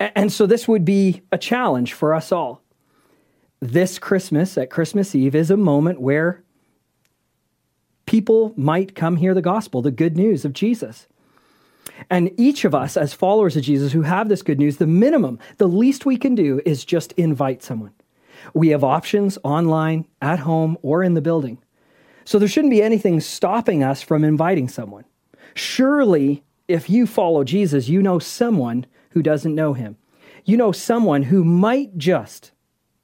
And 0.00 0.32
so 0.32 0.46
this 0.46 0.68
would 0.68 0.84
be 0.84 1.22
a 1.32 1.38
challenge 1.38 1.92
for 1.92 2.14
us 2.14 2.32
all. 2.32 2.62
This 3.60 3.98
Christmas, 3.98 4.58
at 4.58 4.70
Christmas 4.70 5.14
Eve, 5.14 5.34
is 5.34 5.50
a 5.50 5.56
moment 5.56 6.00
where 6.00 6.42
people 8.06 8.52
might 8.56 8.94
come 8.94 9.16
hear 9.16 9.34
the 9.34 9.42
gospel, 9.42 9.82
the 9.82 9.90
good 9.90 10.16
news 10.16 10.44
of 10.44 10.52
Jesus. 10.52 11.06
And 12.10 12.30
each 12.38 12.64
of 12.64 12.74
us, 12.74 12.96
as 12.96 13.12
followers 13.12 13.56
of 13.56 13.62
Jesus 13.62 13.92
who 13.92 14.02
have 14.02 14.28
this 14.28 14.42
good 14.42 14.58
news, 14.58 14.76
the 14.76 14.86
minimum, 14.86 15.38
the 15.56 15.66
least 15.66 16.06
we 16.06 16.16
can 16.16 16.34
do 16.34 16.60
is 16.64 16.84
just 16.84 17.12
invite 17.12 17.62
someone. 17.62 17.92
We 18.54 18.68
have 18.68 18.84
options 18.84 19.38
online, 19.42 20.06
at 20.20 20.40
home, 20.40 20.78
or 20.82 21.02
in 21.02 21.14
the 21.14 21.20
building. 21.20 21.58
So 22.24 22.38
there 22.38 22.48
shouldn't 22.48 22.72
be 22.72 22.82
anything 22.82 23.20
stopping 23.20 23.82
us 23.82 24.02
from 24.02 24.24
inviting 24.24 24.68
someone. 24.68 25.04
Surely, 25.54 26.44
if 26.66 26.90
you 26.90 27.06
follow 27.06 27.44
Jesus, 27.44 27.88
you 27.88 28.02
know 28.02 28.18
someone 28.18 28.86
who 29.10 29.22
doesn't 29.22 29.54
know 29.54 29.72
him. 29.72 29.96
You 30.44 30.56
know 30.56 30.72
someone 30.72 31.24
who 31.24 31.44
might 31.44 31.96
just, 31.96 32.52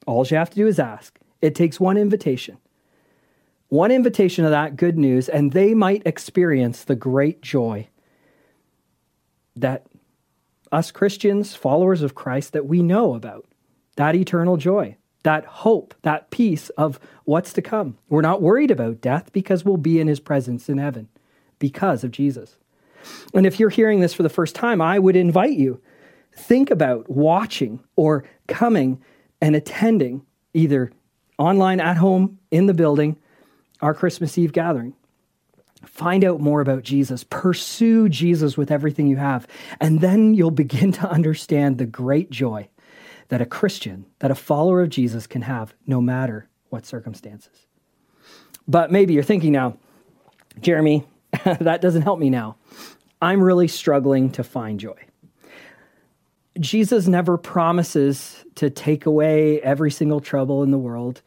all 0.05 0.25
you 0.25 0.37
have 0.37 0.51
to 0.51 0.55
do 0.55 0.67
is 0.67 0.79
ask. 0.79 1.17
It 1.41 1.55
takes 1.55 1.79
one 1.79 1.97
invitation. 1.97 2.57
One 3.69 3.91
invitation 3.91 4.45
of 4.45 4.51
that 4.51 4.75
good 4.75 4.97
news, 4.97 5.27
and 5.27 5.51
they 5.51 5.73
might 5.73 6.03
experience 6.05 6.83
the 6.83 6.95
great 6.95 7.41
joy 7.41 7.87
that 9.55 9.87
us 10.71 10.91
Christians, 10.91 11.55
followers 11.55 12.01
of 12.01 12.15
Christ, 12.15 12.53
that 12.53 12.67
we 12.67 12.83
know 12.83 13.15
about. 13.15 13.45
That 13.95 14.15
eternal 14.15 14.57
joy 14.57 14.97
that 15.25 15.43
hope, 15.45 15.95
that 16.03 16.29
peace 16.29 16.69
of 16.69 16.99
what's 17.23 17.51
to 17.53 17.61
come. 17.61 17.97
We're 18.09 18.21
not 18.21 18.43
worried 18.43 18.69
about 18.69 19.01
death 19.01 19.33
because 19.33 19.65
we'll 19.65 19.77
be 19.77 19.99
in 19.99 20.07
his 20.07 20.19
presence 20.19 20.69
in 20.69 20.77
heaven 20.77 21.09
because 21.57 22.03
of 22.03 22.11
Jesus. 22.11 22.57
And 23.33 23.45
if 23.45 23.59
you're 23.59 23.69
hearing 23.69 24.01
this 24.01 24.13
for 24.13 24.21
the 24.21 24.29
first 24.29 24.53
time, 24.53 24.81
I 24.81 24.99
would 24.99 25.15
invite 25.15 25.57
you 25.57 25.81
think 26.37 26.69
about 26.69 27.09
watching 27.09 27.83
or 27.95 28.23
coming 28.47 29.01
and 29.41 29.55
attending 29.55 30.23
either 30.53 30.91
online 31.39 31.79
at 31.79 31.97
home 31.97 32.37
in 32.51 32.67
the 32.67 32.73
building 32.73 33.17
our 33.81 33.95
Christmas 33.95 34.37
Eve 34.37 34.53
gathering. 34.53 34.93
Find 35.85 36.23
out 36.23 36.39
more 36.39 36.61
about 36.61 36.83
Jesus. 36.83 37.23
Pursue 37.23 38.09
Jesus 38.09 38.57
with 38.57 38.69
everything 38.69 39.07
you 39.07 39.17
have. 39.17 39.47
And 39.81 40.01
then 40.01 40.35
you'll 40.35 40.51
begin 40.51 40.91
to 40.93 41.09
understand 41.09 41.79
the 41.79 41.85
great 41.85 42.29
joy 42.29 42.69
that 43.29 43.41
a 43.41 43.45
Christian, 43.45 44.05
that 44.19 44.31
a 44.31 44.35
follower 44.35 44.81
of 44.81 44.89
Jesus 44.89 45.27
can 45.27 45.43
have 45.43 45.73
no 45.87 46.01
matter 46.01 46.47
what 46.69 46.85
circumstances. 46.85 47.67
But 48.67 48.91
maybe 48.91 49.13
you're 49.13 49.23
thinking 49.23 49.51
now, 49.51 49.77
Jeremy, 50.59 51.05
that 51.43 51.81
doesn't 51.81 52.03
help 52.03 52.19
me 52.19 52.29
now. 52.29 52.57
I'm 53.21 53.41
really 53.41 53.67
struggling 53.67 54.31
to 54.31 54.43
find 54.43 54.79
joy. 54.79 54.97
Jesus 56.59 57.07
never 57.07 57.37
promises 57.37 58.45
to 58.55 58.69
take 58.69 59.05
away 59.05 59.61
every 59.61 59.91
single 59.91 60.21
trouble 60.21 60.63
in 60.63 60.71
the 60.71 60.77
world. 60.77 61.21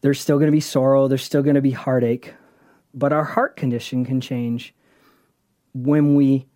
There's 0.00 0.20
still 0.20 0.38
going 0.38 0.48
to 0.48 0.52
be 0.52 0.60
sorrow, 0.60 1.08
there's 1.08 1.24
still 1.24 1.42
going 1.42 1.54
to 1.56 1.62
be 1.62 1.70
heartache, 1.70 2.34
but 2.94 3.12
our 3.12 3.24
heart 3.24 3.56
condition 3.56 4.04
can 4.04 4.20
change 4.20 4.74
when 5.74 6.14
we 6.14 6.46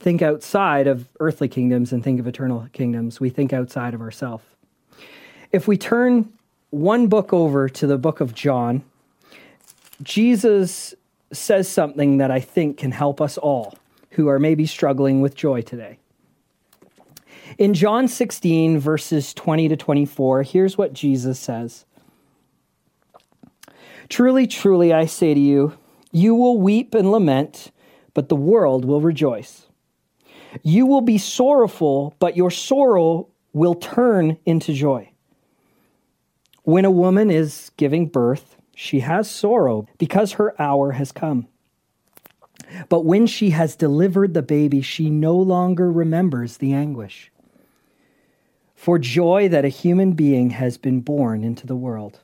think 0.00 0.22
outside 0.22 0.86
of 0.86 1.06
earthly 1.20 1.46
kingdoms 1.46 1.92
and 1.92 2.02
think 2.02 2.18
of 2.18 2.26
eternal 2.26 2.66
kingdoms. 2.72 3.20
We 3.20 3.30
think 3.30 3.52
outside 3.52 3.94
of 3.94 4.00
ourselves. 4.00 4.44
If 5.52 5.68
we 5.68 5.76
turn 5.76 6.32
one 6.70 7.06
book 7.06 7.32
over 7.32 7.68
to 7.68 7.86
the 7.86 7.98
book 7.98 8.20
of 8.20 8.34
John, 8.34 8.82
Jesus 10.02 10.94
says 11.32 11.68
something 11.68 12.16
that 12.16 12.30
I 12.30 12.40
think 12.40 12.78
can 12.78 12.92
help 12.92 13.20
us 13.20 13.36
all 13.36 13.78
who 14.12 14.28
are 14.28 14.38
maybe 14.38 14.66
struggling 14.66 15.20
with 15.20 15.34
joy 15.36 15.60
today. 15.60 15.98
In 17.58 17.74
John 17.74 18.08
16, 18.08 18.78
verses 18.78 19.34
20 19.34 19.68
to 19.68 19.76
24, 19.76 20.44
here's 20.44 20.78
what 20.78 20.94
Jesus 20.94 21.38
says 21.38 21.84
Truly, 24.08 24.46
truly, 24.46 24.92
I 24.92 25.06
say 25.06 25.34
to 25.34 25.40
you, 25.40 25.76
You 26.10 26.34
will 26.34 26.58
weep 26.58 26.94
and 26.94 27.12
lament, 27.12 27.70
but 28.14 28.28
the 28.28 28.36
world 28.36 28.84
will 28.84 29.00
rejoice. 29.00 29.66
You 30.62 30.86
will 30.86 31.00
be 31.00 31.18
sorrowful, 31.18 32.14
but 32.18 32.36
your 32.36 32.50
sorrow 32.50 33.28
will 33.52 33.74
turn 33.74 34.38
into 34.44 34.72
joy. 34.72 35.10
When 36.62 36.84
a 36.84 36.90
woman 36.90 37.30
is 37.30 37.70
giving 37.76 38.06
birth, 38.06 38.56
she 38.74 39.00
has 39.00 39.30
sorrow 39.30 39.86
because 39.98 40.32
her 40.32 40.60
hour 40.60 40.92
has 40.92 41.12
come. 41.12 41.48
But 42.88 43.04
when 43.04 43.26
she 43.26 43.50
has 43.50 43.76
delivered 43.76 44.34
the 44.34 44.42
baby, 44.42 44.80
she 44.80 45.10
no 45.10 45.36
longer 45.36 45.90
remembers 45.90 46.58
the 46.58 46.72
anguish. 46.72 47.32
For 48.76 48.98
joy 48.98 49.48
that 49.48 49.64
a 49.64 49.68
human 49.68 50.12
being 50.12 50.50
has 50.50 50.78
been 50.78 51.00
born 51.00 51.44
into 51.44 51.66
the 51.66 51.76
world. 51.76 52.20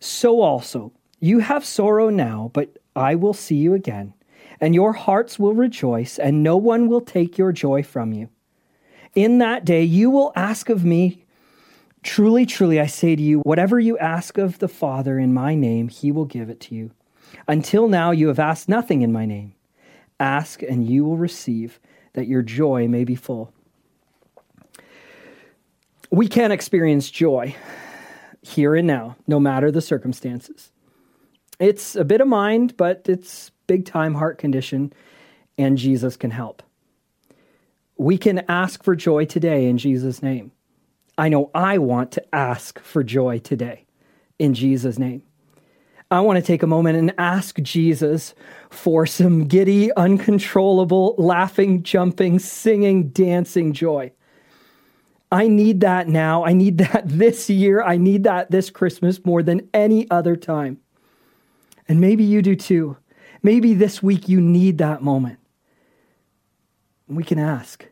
So 0.00 0.40
also, 0.40 0.92
you 1.20 1.40
have 1.40 1.64
sorrow 1.64 2.08
now, 2.10 2.50
but 2.54 2.78
I 2.96 3.14
will 3.14 3.34
see 3.34 3.56
you 3.56 3.74
again, 3.74 4.14
and 4.60 4.74
your 4.74 4.92
hearts 4.92 5.38
will 5.38 5.54
rejoice, 5.54 6.18
and 6.18 6.42
no 6.42 6.56
one 6.56 6.88
will 6.88 7.00
take 7.00 7.38
your 7.38 7.52
joy 7.52 7.82
from 7.82 8.12
you. 8.12 8.28
In 9.14 9.38
that 9.38 9.64
day, 9.64 9.82
you 9.82 10.10
will 10.10 10.32
ask 10.36 10.68
of 10.68 10.84
me, 10.84 11.24
Truly, 12.02 12.46
truly, 12.46 12.80
I 12.80 12.86
say 12.86 13.16
to 13.16 13.22
you, 13.22 13.40
whatever 13.40 13.78
you 13.78 13.98
ask 13.98 14.38
of 14.38 14.60
the 14.60 14.68
Father 14.68 15.18
in 15.18 15.34
my 15.34 15.54
name, 15.54 15.88
he 15.88 16.12
will 16.12 16.24
give 16.24 16.48
it 16.48 16.60
to 16.60 16.74
you. 16.74 16.92
Until 17.46 17.88
now, 17.88 18.12
you 18.12 18.28
have 18.28 18.38
asked 18.38 18.68
nothing 18.68 19.02
in 19.02 19.12
my 19.12 19.26
name. 19.26 19.54
Ask, 20.20 20.62
and 20.62 20.88
you 20.88 21.04
will 21.04 21.16
receive, 21.16 21.80
that 22.14 22.26
your 22.26 22.42
joy 22.42 22.88
may 22.88 23.04
be 23.04 23.14
full. 23.14 23.52
We 26.10 26.28
can 26.28 26.52
experience 26.52 27.10
joy 27.10 27.54
here 28.42 28.74
and 28.74 28.86
now, 28.86 29.16
no 29.26 29.38
matter 29.38 29.70
the 29.70 29.82
circumstances. 29.82 30.70
It's 31.58 31.96
a 31.96 32.04
bit 32.04 32.20
of 32.20 32.28
mind, 32.28 32.76
but 32.76 33.06
it's 33.08 33.50
big 33.68 33.84
time 33.84 34.14
heart 34.14 34.38
condition, 34.38 34.92
and 35.56 35.78
Jesus 35.78 36.16
can 36.16 36.32
help. 36.32 36.64
We 37.96 38.18
can 38.18 38.44
ask 38.48 38.82
for 38.82 38.96
joy 38.96 39.26
today 39.26 39.66
in 39.66 39.78
Jesus' 39.78 40.20
name. 40.22 40.50
I 41.16 41.28
know 41.28 41.50
I 41.54 41.78
want 41.78 42.10
to 42.12 42.34
ask 42.34 42.80
for 42.80 43.04
joy 43.04 43.38
today 43.38 43.84
in 44.38 44.54
Jesus' 44.54 44.98
name. 44.98 45.22
I 46.10 46.20
want 46.20 46.38
to 46.38 46.42
take 46.42 46.62
a 46.62 46.66
moment 46.66 46.96
and 46.96 47.12
ask 47.18 47.60
Jesus 47.60 48.34
for 48.70 49.04
some 49.04 49.46
giddy, 49.46 49.92
uncontrollable, 49.94 51.14
laughing, 51.18 51.82
jumping, 51.82 52.38
singing, 52.38 53.08
dancing 53.10 53.74
joy. 53.74 54.10
I 55.30 55.48
need 55.48 55.80
that 55.80 56.08
now. 56.08 56.44
I 56.44 56.54
need 56.54 56.78
that 56.78 57.02
this 57.06 57.50
year. 57.50 57.82
I 57.82 57.98
need 57.98 58.24
that 58.24 58.50
this 58.50 58.70
Christmas 58.70 59.22
more 59.24 59.42
than 59.42 59.68
any 59.74 60.10
other 60.10 60.36
time. 60.36 60.78
And 61.88 62.00
maybe 62.00 62.24
you 62.24 62.42
do 62.42 62.56
too. 62.56 62.96
Maybe 63.42 63.74
this 63.74 64.02
week 64.02 64.28
you 64.28 64.40
need 64.40 64.78
that 64.78 65.02
moment. 65.02 65.38
We 67.06 67.24
can 67.24 67.38
ask. 67.38 67.86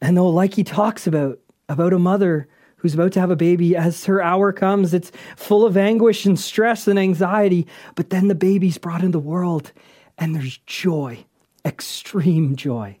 And 0.00 0.16
though, 0.16 0.28
like 0.28 0.54
he 0.54 0.64
talks 0.64 1.06
about, 1.06 1.38
about 1.68 1.92
a 1.92 1.98
mother 1.98 2.48
who's 2.76 2.94
about 2.94 3.12
to 3.12 3.20
have 3.20 3.30
a 3.30 3.36
baby, 3.36 3.76
as 3.76 4.06
her 4.06 4.22
hour 4.22 4.52
comes, 4.52 4.94
it's 4.94 5.12
full 5.36 5.66
of 5.66 5.76
anguish 5.76 6.24
and 6.24 6.38
stress 6.38 6.88
and 6.88 6.98
anxiety. 6.98 7.66
But 7.94 8.10
then 8.10 8.28
the 8.28 8.34
baby's 8.34 8.78
brought 8.78 9.02
into 9.02 9.18
the 9.18 9.18
world, 9.18 9.72
and 10.16 10.34
there's 10.34 10.58
joy, 10.66 11.26
extreme 11.64 12.56
joy. 12.56 12.98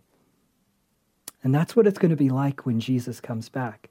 And 1.42 1.54
that's 1.54 1.74
what 1.74 1.86
it's 1.86 1.98
going 1.98 2.10
to 2.10 2.16
be 2.16 2.28
like 2.28 2.66
when 2.66 2.80
Jesus 2.80 3.20
comes 3.20 3.48
back. 3.48 3.88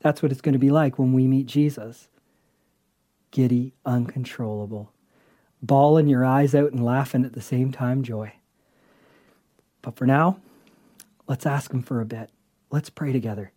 That's 0.00 0.22
what 0.22 0.32
it's 0.32 0.40
going 0.40 0.54
to 0.54 0.58
be 0.58 0.70
like 0.70 0.98
when 0.98 1.12
we 1.12 1.28
meet 1.28 1.46
Jesus. 1.46 2.08
Giddy, 3.30 3.74
uncontrollable, 3.86 4.92
bawling 5.62 6.08
your 6.08 6.24
eyes 6.24 6.54
out 6.54 6.72
and 6.72 6.84
laughing 6.84 7.24
at 7.24 7.32
the 7.32 7.40
same 7.40 7.72
time, 7.72 8.02
joy. 8.02 8.32
But 9.82 9.96
for 9.96 10.06
now, 10.06 10.38
let's 11.26 11.46
ask 11.46 11.72
Him 11.72 11.82
for 11.82 12.00
a 12.00 12.06
bit. 12.06 12.30
Let's 12.70 12.90
pray 12.90 13.12
together. 13.12 13.52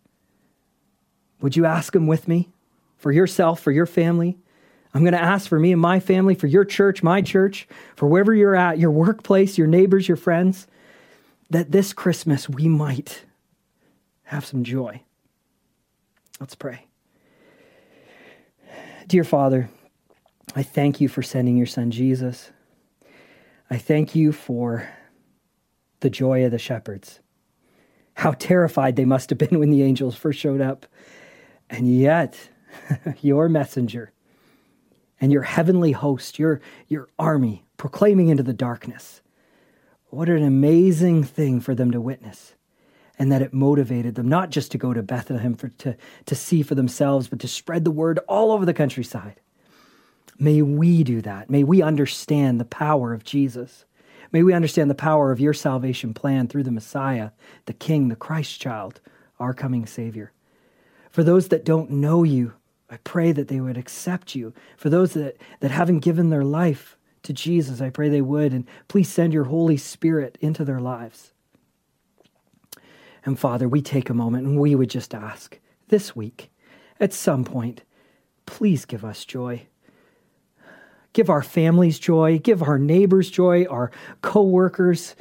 Would 1.40 1.56
you 1.56 1.66
ask 1.66 1.94
Him 1.94 2.06
with 2.06 2.28
me 2.28 2.50
for 2.96 3.12
yourself, 3.12 3.60
for 3.60 3.70
your 3.70 3.86
family? 3.86 4.38
I'm 4.94 5.02
going 5.02 5.12
to 5.12 5.22
ask 5.22 5.48
for 5.48 5.58
me 5.58 5.72
and 5.72 5.80
my 5.80 5.98
family, 5.98 6.34
for 6.34 6.46
your 6.46 6.64
church, 6.64 7.02
my 7.02 7.20
church, 7.20 7.66
for 7.96 8.06
wherever 8.06 8.32
you're 8.32 8.54
at, 8.54 8.78
your 8.78 8.92
workplace, 8.92 9.58
your 9.58 9.66
neighbors, 9.66 10.06
your 10.06 10.16
friends 10.16 10.68
that 11.50 11.72
this 11.72 11.92
Christmas 11.92 12.48
we 12.48 12.68
might 12.68 13.24
have 14.24 14.46
some 14.46 14.64
joy. 14.64 15.00
Let's 16.40 16.54
pray. 16.54 16.86
Dear 19.06 19.24
Father, 19.24 19.68
I 20.54 20.62
thank 20.62 21.00
you 21.00 21.08
for 21.08 21.22
sending 21.22 21.56
your 21.56 21.66
son 21.66 21.90
Jesus. 21.90 22.52
I 23.68 23.76
thank 23.76 24.14
you 24.14 24.30
for 24.30 24.88
the 26.00 26.10
joy 26.10 26.44
of 26.44 26.52
the 26.52 26.58
shepherds. 26.58 27.20
How 28.14 28.32
terrified 28.32 28.94
they 28.94 29.04
must 29.04 29.30
have 29.30 29.38
been 29.38 29.58
when 29.58 29.70
the 29.70 29.82
angels 29.82 30.14
first 30.14 30.38
showed 30.38 30.60
up. 30.60 30.86
And 31.68 31.98
yet, 31.98 32.38
your 33.20 33.48
messenger 33.48 34.12
and 35.20 35.32
your 35.32 35.42
heavenly 35.42 35.92
host, 35.92 36.38
your, 36.38 36.60
your 36.86 37.08
army, 37.18 37.64
proclaiming 37.76 38.28
into 38.28 38.42
the 38.42 38.52
darkness 38.52 39.22
what 40.10 40.28
an 40.28 40.44
amazing 40.44 41.24
thing 41.24 41.60
for 41.60 41.74
them 41.74 41.90
to 41.90 42.00
witness. 42.00 42.54
And 43.18 43.30
that 43.30 43.42
it 43.42 43.52
motivated 43.52 44.16
them 44.16 44.28
not 44.28 44.50
just 44.50 44.72
to 44.72 44.78
go 44.78 44.92
to 44.92 45.02
Bethlehem 45.02 45.54
for, 45.54 45.68
to, 45.68 45.96
to 46.26 46.34
see 46.34 46.62
for 46.62 46.74
themselves, 46.74 47.28
but 47.28 47.38
to 47.40 47.48
spread 47.48 47.84
the 47.84 47.90
word 47.92 48.18
all 48.28 48.50
over 48.50 48.64
the 48.64 48.74
countryside. 48.74 49.40
May 50.38 50.62
we 50.62 51.04
do 51.04 51.20
that. 51.22 51.48
May 51.48 51.64
we 51.64 51.82
understand 51.82 52.60
the 52.60 52.64
power 52.64 53.12
of 53.12 53.24
Jesus. 53.24 53.84
May 54.32 54.42
we 54.42 54.52
understand 54.52 54.90
the 54.90 54.94
power 54.94 55.30
of 55.30 55.40
your 55.40 55.54
salvation 55.54 56.12
plan 56.12 56.48
through 56.48 56.64
the 56.64 56.72
Messiah, 56.72 57.30
the 57.66 57.72
King, 57.72 58.08
the 58.08 58.16
Christ 58.16 58.60
child, 58.60 59.00
our 59.38 59.54
coming 59.54 59.86
Savior. 59.86 60.32
For 61.10 61.22
those 61.22 61.48
that 61.48 61.64
don't 61.64 61.90
know 61.90 62.24
you, 62.24 62.54
I 62.90 62.96
pray 62.98 63.32
that 63.32 63.48
they 63.48 63.60
would 63.60 63.76
accept 63.76 64.34
you. 64.34 64.52
For 64.76 64.90
those 64.90 65.14
that, 65.14 65.36
that 65.60 65.70
haven't 65.70 66.00
given 66.00 66.30
their 66.30 66.44
life 66.44 66.98
to 67.24 67.32
Jesus. 67.32 67.80
I 67.80 67.90
pray 67.90 68.08
they 68.08 68.22
would. 68.22 68.52
And 68.52 68.66
please 68.86 69.08
send 69.08 69.32
your 69.32 69.44
Holy 69.44 69.76
Spirit 69.76 70.38
into 70.40 70.64
their 70.64 70.80
lives. 70.80 71.32
And 73.24 73.38
Father, 73.38 73.68
we 73.68 73.82
take 73.82 74.10
a 74.10 74.14
moment 74.14 74.46
and 74.46 74.60
we 74.60 74.74
would 74.74 74.90
just 74.90 75.14
ask 75.14 75.58
this 75.88 76.14
week, 76.14 76.50
at 77.00 77.12
some 77.12 77.44
point, 77.44 77.82
please 78.46 78.84
give 78.84 79.04
us 79.04 79.24
joy. 79.24 79.66
Give 81.14 81.30
our 81.30 81.42
families 81.42 81.98
joy, 81.98 82.38
give 82.40 82.62
our 82.62 82.78
neighbors 82.78 83.30
joy, 83.30 83.64
our 83.66 83.90
co-workers. 84.20 85.14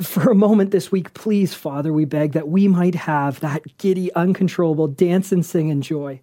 For 0.00 0.30
a 0.30 0.34
moment 0.34 0.70
this 0.70 0.92
week, 0.92 1.12
please, 1.12 1.54
Father, 1.54 1.92
we 1.92 2.04
beg 2.04 2.32
that 2.32 2.48
we 2.48 2.68
might 2.68 2.94
have 2.94 3.40
that 3.40 3.76
giddy, 3.78 4.14
uncontrollable 4.14 4.86
dance 4.86 5.32
and 5.32 5.44
sing 5.44 5.72
and 5.72 5.82
joy. 5.82 6.20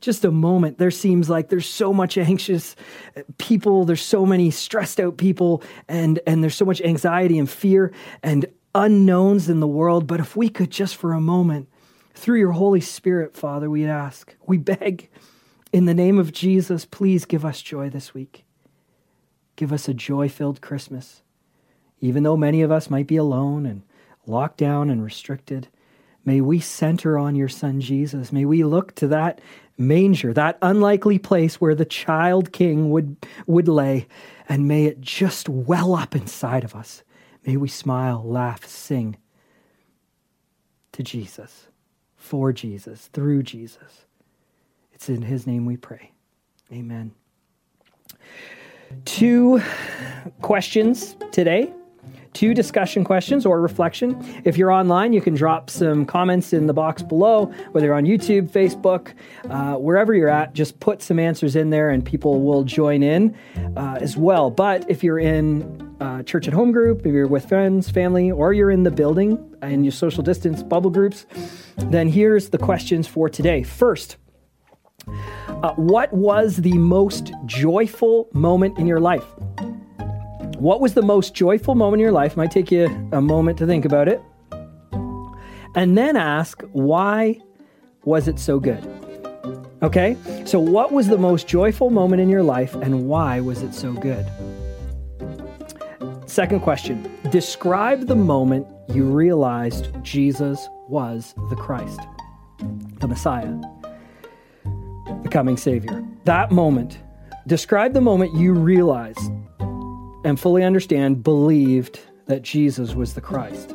Just 0.00 0.24
a 0.24 0.30
moment. 0.30 0.78
There 0.78 0.90
seems 0.90 1.28
like 1.28 1.50
there's 1.50 1.68
so 1.68 1.92
much 1.92 2.16
anxious 2.16 2.74
people 3.36 3.84
there's 3.84 4.00
so 4.00 4.24
many 4.24 4.50
stressed 4.50 4.98
out 4.98 5.18
people 5.18 5.62
and 5.88 6.20
and 6.26 6.42
there's 6.42 6.54
so 6.54 6.64
much 6.64 6.80
anxiety 6.80 7.38
and 7.38 7.50
fear 7.50 7.92
and 8.22 8.46
unknowns 8.74 9.50
in 9.50 9.60
the 9.60 9.68
world. 9.68 10.06
But 10.06 10.20
if 10.20 10.36
we 10.36 10.48
could 10.48 10.70
just 10.70 10.96
for 10.96 11.12
a 11.12 11.20
moment 11.20 11.68
through 12.14 12.38
your 12.38 12.52
holy 12.52 12.80
spirit 12.80 13.36
father 13.36 13.70
we 13.70 13.86
ask 13.86 14.34
we 14.46 14.58
beg 14.58 15.08
in 15.72 15.84
the 15.84 15.94
name 15.94 16.18
of 16.18 16.32
jesus 16.32 16.84
please 16.84 17.24
give 17.24 17.44
us 17.44 17.62
joy 17.62 17.88
this 17.88 18.14
week 18.14 18.44
give 19.56 19.72
us 19.72 19.88
a 19.88 19.94
joy-filled 19.94 20.60
christmas 20.60 21.22
even 22.00 22.22
though 22.22 22.36
many 22.36 22.62
of 22.62 22.70
us 22.70 22.88
might 22.88 23.06
be 23.06 23.16
alone 23.16 23.66
and 23.66 23.82
locked 24.26 24.56
down 24.56 24.90
and 24.90 25.04
restricted 25.04 25.68
May 26.24 26.40
we 26.40 26.60
center 26.60 27.18
on 27.18 27.34
your 27.34 27.48
son 27.48 27.80
Jesus. 27.80 28.32
May 28.32 28.44
we 28.44 28.62
look 28.62 28.94
to 28.96 29.08
that 29.08 29.40
manger, 29.78 30.32
that 30.34 30.58
unlikely 30.60 31.18
place 31.18 31.60
where 31.60 31.74
the 31.74 31.86
child 31.86 32.52
king 32.52 32.90
would, 32.90 33.16
would 33.46 33.68
lay, 33.68 34.06
and 34.48 34.68
may 34.68 34.84
it 34.84 35.00
just 35.00 35.48
well 35.48 35.94
up 35.94 36.14
inside 36.14 36.64
of 36.64 36.74
us. 36.74 37.02
May 37.46 37.56
we 37.56 37.68
smile, 37.68 38.22
laugh, 38.22 38.66
sing 38.66 39.16
to 40.92 41.02
Jesus, 41.02 41.68
for 42.16 42.52
Jesus, 42.52 43.06
through 43.06 43.42
Jesus. 43.42 44.04
It's 45.00 45.08
in 45.08 45.22
his 45.22 45.46
name 45.46 45.64
we 45.64 45.78
pray. 45.78 46.12
Amen. 46.70 47.10
Two 49.06 49.62
questions 50.42 51.16
today 51.32 51.72
two 52.32 52.54
discussion 52.54 53.02
questions 53.02 53.44
or 53.44 53.60
reflection. 53.60 54.16
If 54.44 54.56
you're 54.56 54.70
online, 54.70 55.12
you 55.12 55.20
can 55.20 55.34
drop 55.34 55.68
some 55.68 56.06
comments 56.06 56.52
in 56.52 56.66
the 56.66 56.72
box 56.72 57.02
below, 57.02 57.46
whether 57.72 57.86
you're 57.86 57.96
on 57.96 58.04
YouTube, 58.04 58.48
Facebook, 58.50 59.14
uh, 59.50 59.76
wherever 59.76 60.14
you're 60.14 60.28
at, 60.28 60.54
just 60.54 60.78
put 60.78 61.02
some 61.02 61.18
answers 61.18 61.56
in 61.56 61.70
there 61.70 61.90
and 61.90 62.04
people 62.04 62.40
will 62.40 62.62
join 62.62 63.02
in 63.02 63.36
uh, 63.76 63.98
as 64.00 64.16
well. 64.16 64.48
But 64.48 64.88
if 64.88 65.02
you're 65.02 65.18
in 65.18 65.96
uh, 66.00 66.22
church 66.22 66.46
at 66.46 66.54
home 66.54 66.70
group, 66.70 67.04
if 67.04 67.12
you're 67.12 67.26
with 67.26 67.48
friends, 67.48 67.90
family, 67.90 68.30
or 68.30 68.52
you're 68.52 68.70
in 68.70 68.84
the 68.84 68.92
building 68.92 69.56
and 69.60 69.84
your 69.84 69.92
social 69.92 70.22
distance 70.22 70.62
bubble 70.62 70.90
groups, 70.90 71.26
then 71.76 72.08
here's 72.08 72.50
the 72.50 72.58
questions 72.58 73.08
for 73.08 73.28
today. 73.28 73.64
First, 73.64 74.18
Uh, 75.06 75.72
what 75.74 76.12
was 76.12 76.56
the 76.56 76.72
most 76.74 77.32
joyful 77.46 78.28
moment 78.32 78.78
in 78.78 78.86
your 78.86 79.00
life? 79.00 79.24
What 80.58 80.80
was 80.80 80.94
the 80.94 81.02
most 81.02 81.34
joyful 81.34 81.74
moment 81.74 82.00
in 82.00 82.04
your 82.04 82.12
life? 82.12 82.36
Might 82.36 82.50
take 82.50 82.70
you 82.70 82.86
a 83.12 83.20
moment 83.20 83.58
to 83.58 83.66
think 83.66 83.84
about 83.84 84.08
it. 84.08 84.22
And 85.74 85.96
then 85.96 86.16
ask, 86.16 86.62
why 86.72 87.40
was 88.04 88.28
it 88.28 88.38
so 88.38 88.58
good? 88.60 88.86
Okay? 89.82 90.16
So, 90.44 90.60
what 90.60 90.92
was 90.92 91.08
the 91.08 91.16
most 91.16 91.48
joyful 91.48 91.90
moment 91.90 92.20
in 92.20 92.28
your 92.28 92.42
life 92.42 92.74
and 92.74 93.08
why 93.08 93.40
was 93.40 93.62
it 93.62 93.72
so 93.72 93.92
good? 93.92 94.26
Second 96.26 96.60
question 96.60 97.10
Describe 97.30 98.06
the 98.06 98.16
moment 98.16 98.66
you 98.88 99.04
realized 99.04 99.88
Jesus 100.02 100.68
was 100.88 101.34
the 101.48 101.56
Christ, 101.56 102.00
the 102.98 103.08
Messiah, 103.08 103.54
the 105.22 105.28
coming 105.28 105.56
Savior. 105.56 106.04
That 106.24 106.50
moment. 106.50 106.98
Describe 107.46 107.94
the 107.94 108.00
moment 108.00 108.34
you 108.34 108.52
realized 108.52 109.30
and 110.24 110.38
fully 110.38 110.62
understand, 110.62 111.22
believed 111.22 112.00
that 112.26 112.42
Jesus 112.42 112.94
was 112.94 113.14
the 113.14 113.20
Christ. 113.20 113.74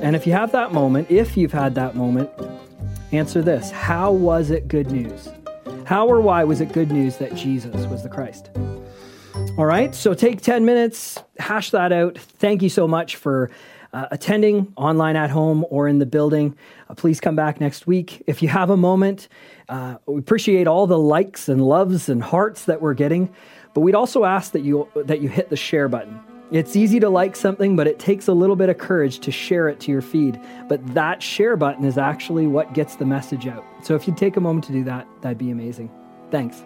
And 0.00 0.14
if 0.14 0.26
you 0.26 0.32
have 0.32 0.52
that 0.52 0.72
moment, 0.72 1.10
if 1.10 1.36
you've 1.36 1.52
had 1.52 1.74
that 1.74 1.96
moment, 1.96 2.30
answer 3.12 3.42
this 3.42 3.70
How 3.70 4.12
was 4.12 4.50
it 4.50 4.68
good 4.68 4.90
news? 4.90 5.28
How 5.84 6.06
or 6.06 6.20
why 6.20 6.44
was 6.44 6.60
it 6.60 6.72
good 6.72 6.90
news 6.90 7.16
that 7.16 7.34
Jesus 7.34 7.86
was 7.86 8.02
the 8.02 8.08
Christ? 8.08 8.50
All 9.56 9.66
right, 9.66 9.94
so 9.94 10.14
take 10.14 10.40
10 10.40 10.64
minutes, 10.64 11.18
hash 11.38 11.70
that 11.70 11.92
out. 11.92 12.16
Thank 12.18 12.62
you 12.62 12.68
so 12.68 12.86
much 12.86 13.16
for 13.16 13.50
uh, 13.92 14.06
attending 14.10 14.72
online 14.76 15.16
at 15.16 15.30
home 15.30 15.64
or 15.70 15.88
in 15.88 15.98
the 15.98 16.06
building. 16.06 16.56
Uh, 16.88 16.94
please 16.94 17.20
come 17.20 17.36
back 17.36 17.60
next 17.60 17.86
week. 17.86 18.22
If 18.26 18.42
you 18.42 18.48
have 18.48 18.70
a 18.70 18.76
moment, 18.76 19.28
uh, 19.68 19.96
we 20.06 20.18
appreciate 20.18 20.66
all 20.66 20.86
the 20.86 20.98
likes 20.98 21.48
and 21.48 21.62
loves 21.62 22.08
and 22.08 22.22
hearts 22.22 22.64
that 22.66 22.80
we're 22.80 22.94
getting. 22.94 23.34
But 23.74 23.82
we'd 23.82 23.94
also 23.94 24.24
ask 24.24 24.52
that 24.52 24.62
you 24.62 24.88
that 24.96 25.20
you 25.20 25.28
hit 25.28 25.50
the 25.50 25.56
share 25.56 25.88
button. 25.88 26.18
It's 26.50 26.76
easy 26.76 26.98
to 27.00 27.10
like 27.10 27.36
something, 27.36 27.76
but 27.76 27.86
it 27.86 27.98
takes 27.98 28.26
a 28.26 28.32
little 28.32 28.56
bit 28.56 28.70
of 28.70 28.78
courage 28.78 29.18
to 29.20 29.30
share 29.30 29.68
it 29.68 29.80
to 29.80 29.92
your 29.92 30.00
feed. 30.00 30.40
But 30.66 30.84
that 30.94 31.22
share 31.22 31.56
button 31.56 31.84
is 31.84 31.98
actually 31.98 32.46
what 32.46 32.72
gets 32.72 32.96
the 32.96 33.04
message 33.04 33.46
out. 33.46 33.64
So 33.82 33.94
if 33.94 34.06
you'd 34.06 34.16
take 34.16 34.38
a 34.38 34.40
moment 34.40 34.64
to 34.66 34.72
do 34.72 34.82
that, 34.84 35.06
that'd 35.20 35.36
be 35.36 35.50
amazing. 35.50 35.90
Thanks. 36.30 36.62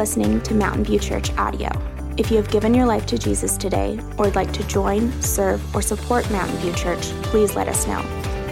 Listening 0.00 0.40
to 0.40 0.54
Mountain 0.54 0.82
View 0.82 0.98
Church 0.98 1.30
Audio. 1.36 1.68
If 2.16 2.30
you 2.30 2.38
have 2.38 2.50
given 2.50 2.72
your 2.72 2.86
life 2.86 3.04
to 3.04 3.18
Jesus 3.18 3.58
today 3.58 4.00
or 4.16 4.24
would 4.24 4.34
like 4.34 4.50
to 4.54 4.66
join, 4.66 5.12
serve, 5.20 5.60
or 5.76 5.82
support 5.82 6.30
Mountain 6.30 6.56
View 6.56 6.72
Church, 6.72 7.02
please 7.24 7.54
let 7.54 7.68
us 7.68 7.86
know. 7.86 8.00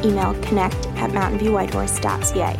Email 0.04 0.34
connect 0.42 0.76
at 0.98 1.10
mountainviewwhitehorse.ca. 1.12 2.52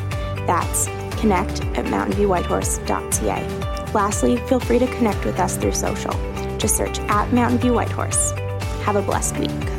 That's 0.47 0.87
connect 1.21 1.61
at 1.77 1.85
mountainviewwhitehorse.ca. 1.85 3.93
Lastly, 3.93 4.39
feel 4.49 4.59
free 4.59 4.79
to 4.79 4.87
connect 4.87 5.23
with 5.27 5.39
us 5.39 5.59
through 5.59 5.73
social. 5.73 6.13
Just 6.57 6.79
search 6.79 6.99
at 7.01 7.31
Mountain 7.31 7.59
View 7.59 7.75
Whitehorse. 7.75 8.31
Have 8.87 8.97
a 8.97 9.03
blessed 9.03 9.37
week. 9.37 9.78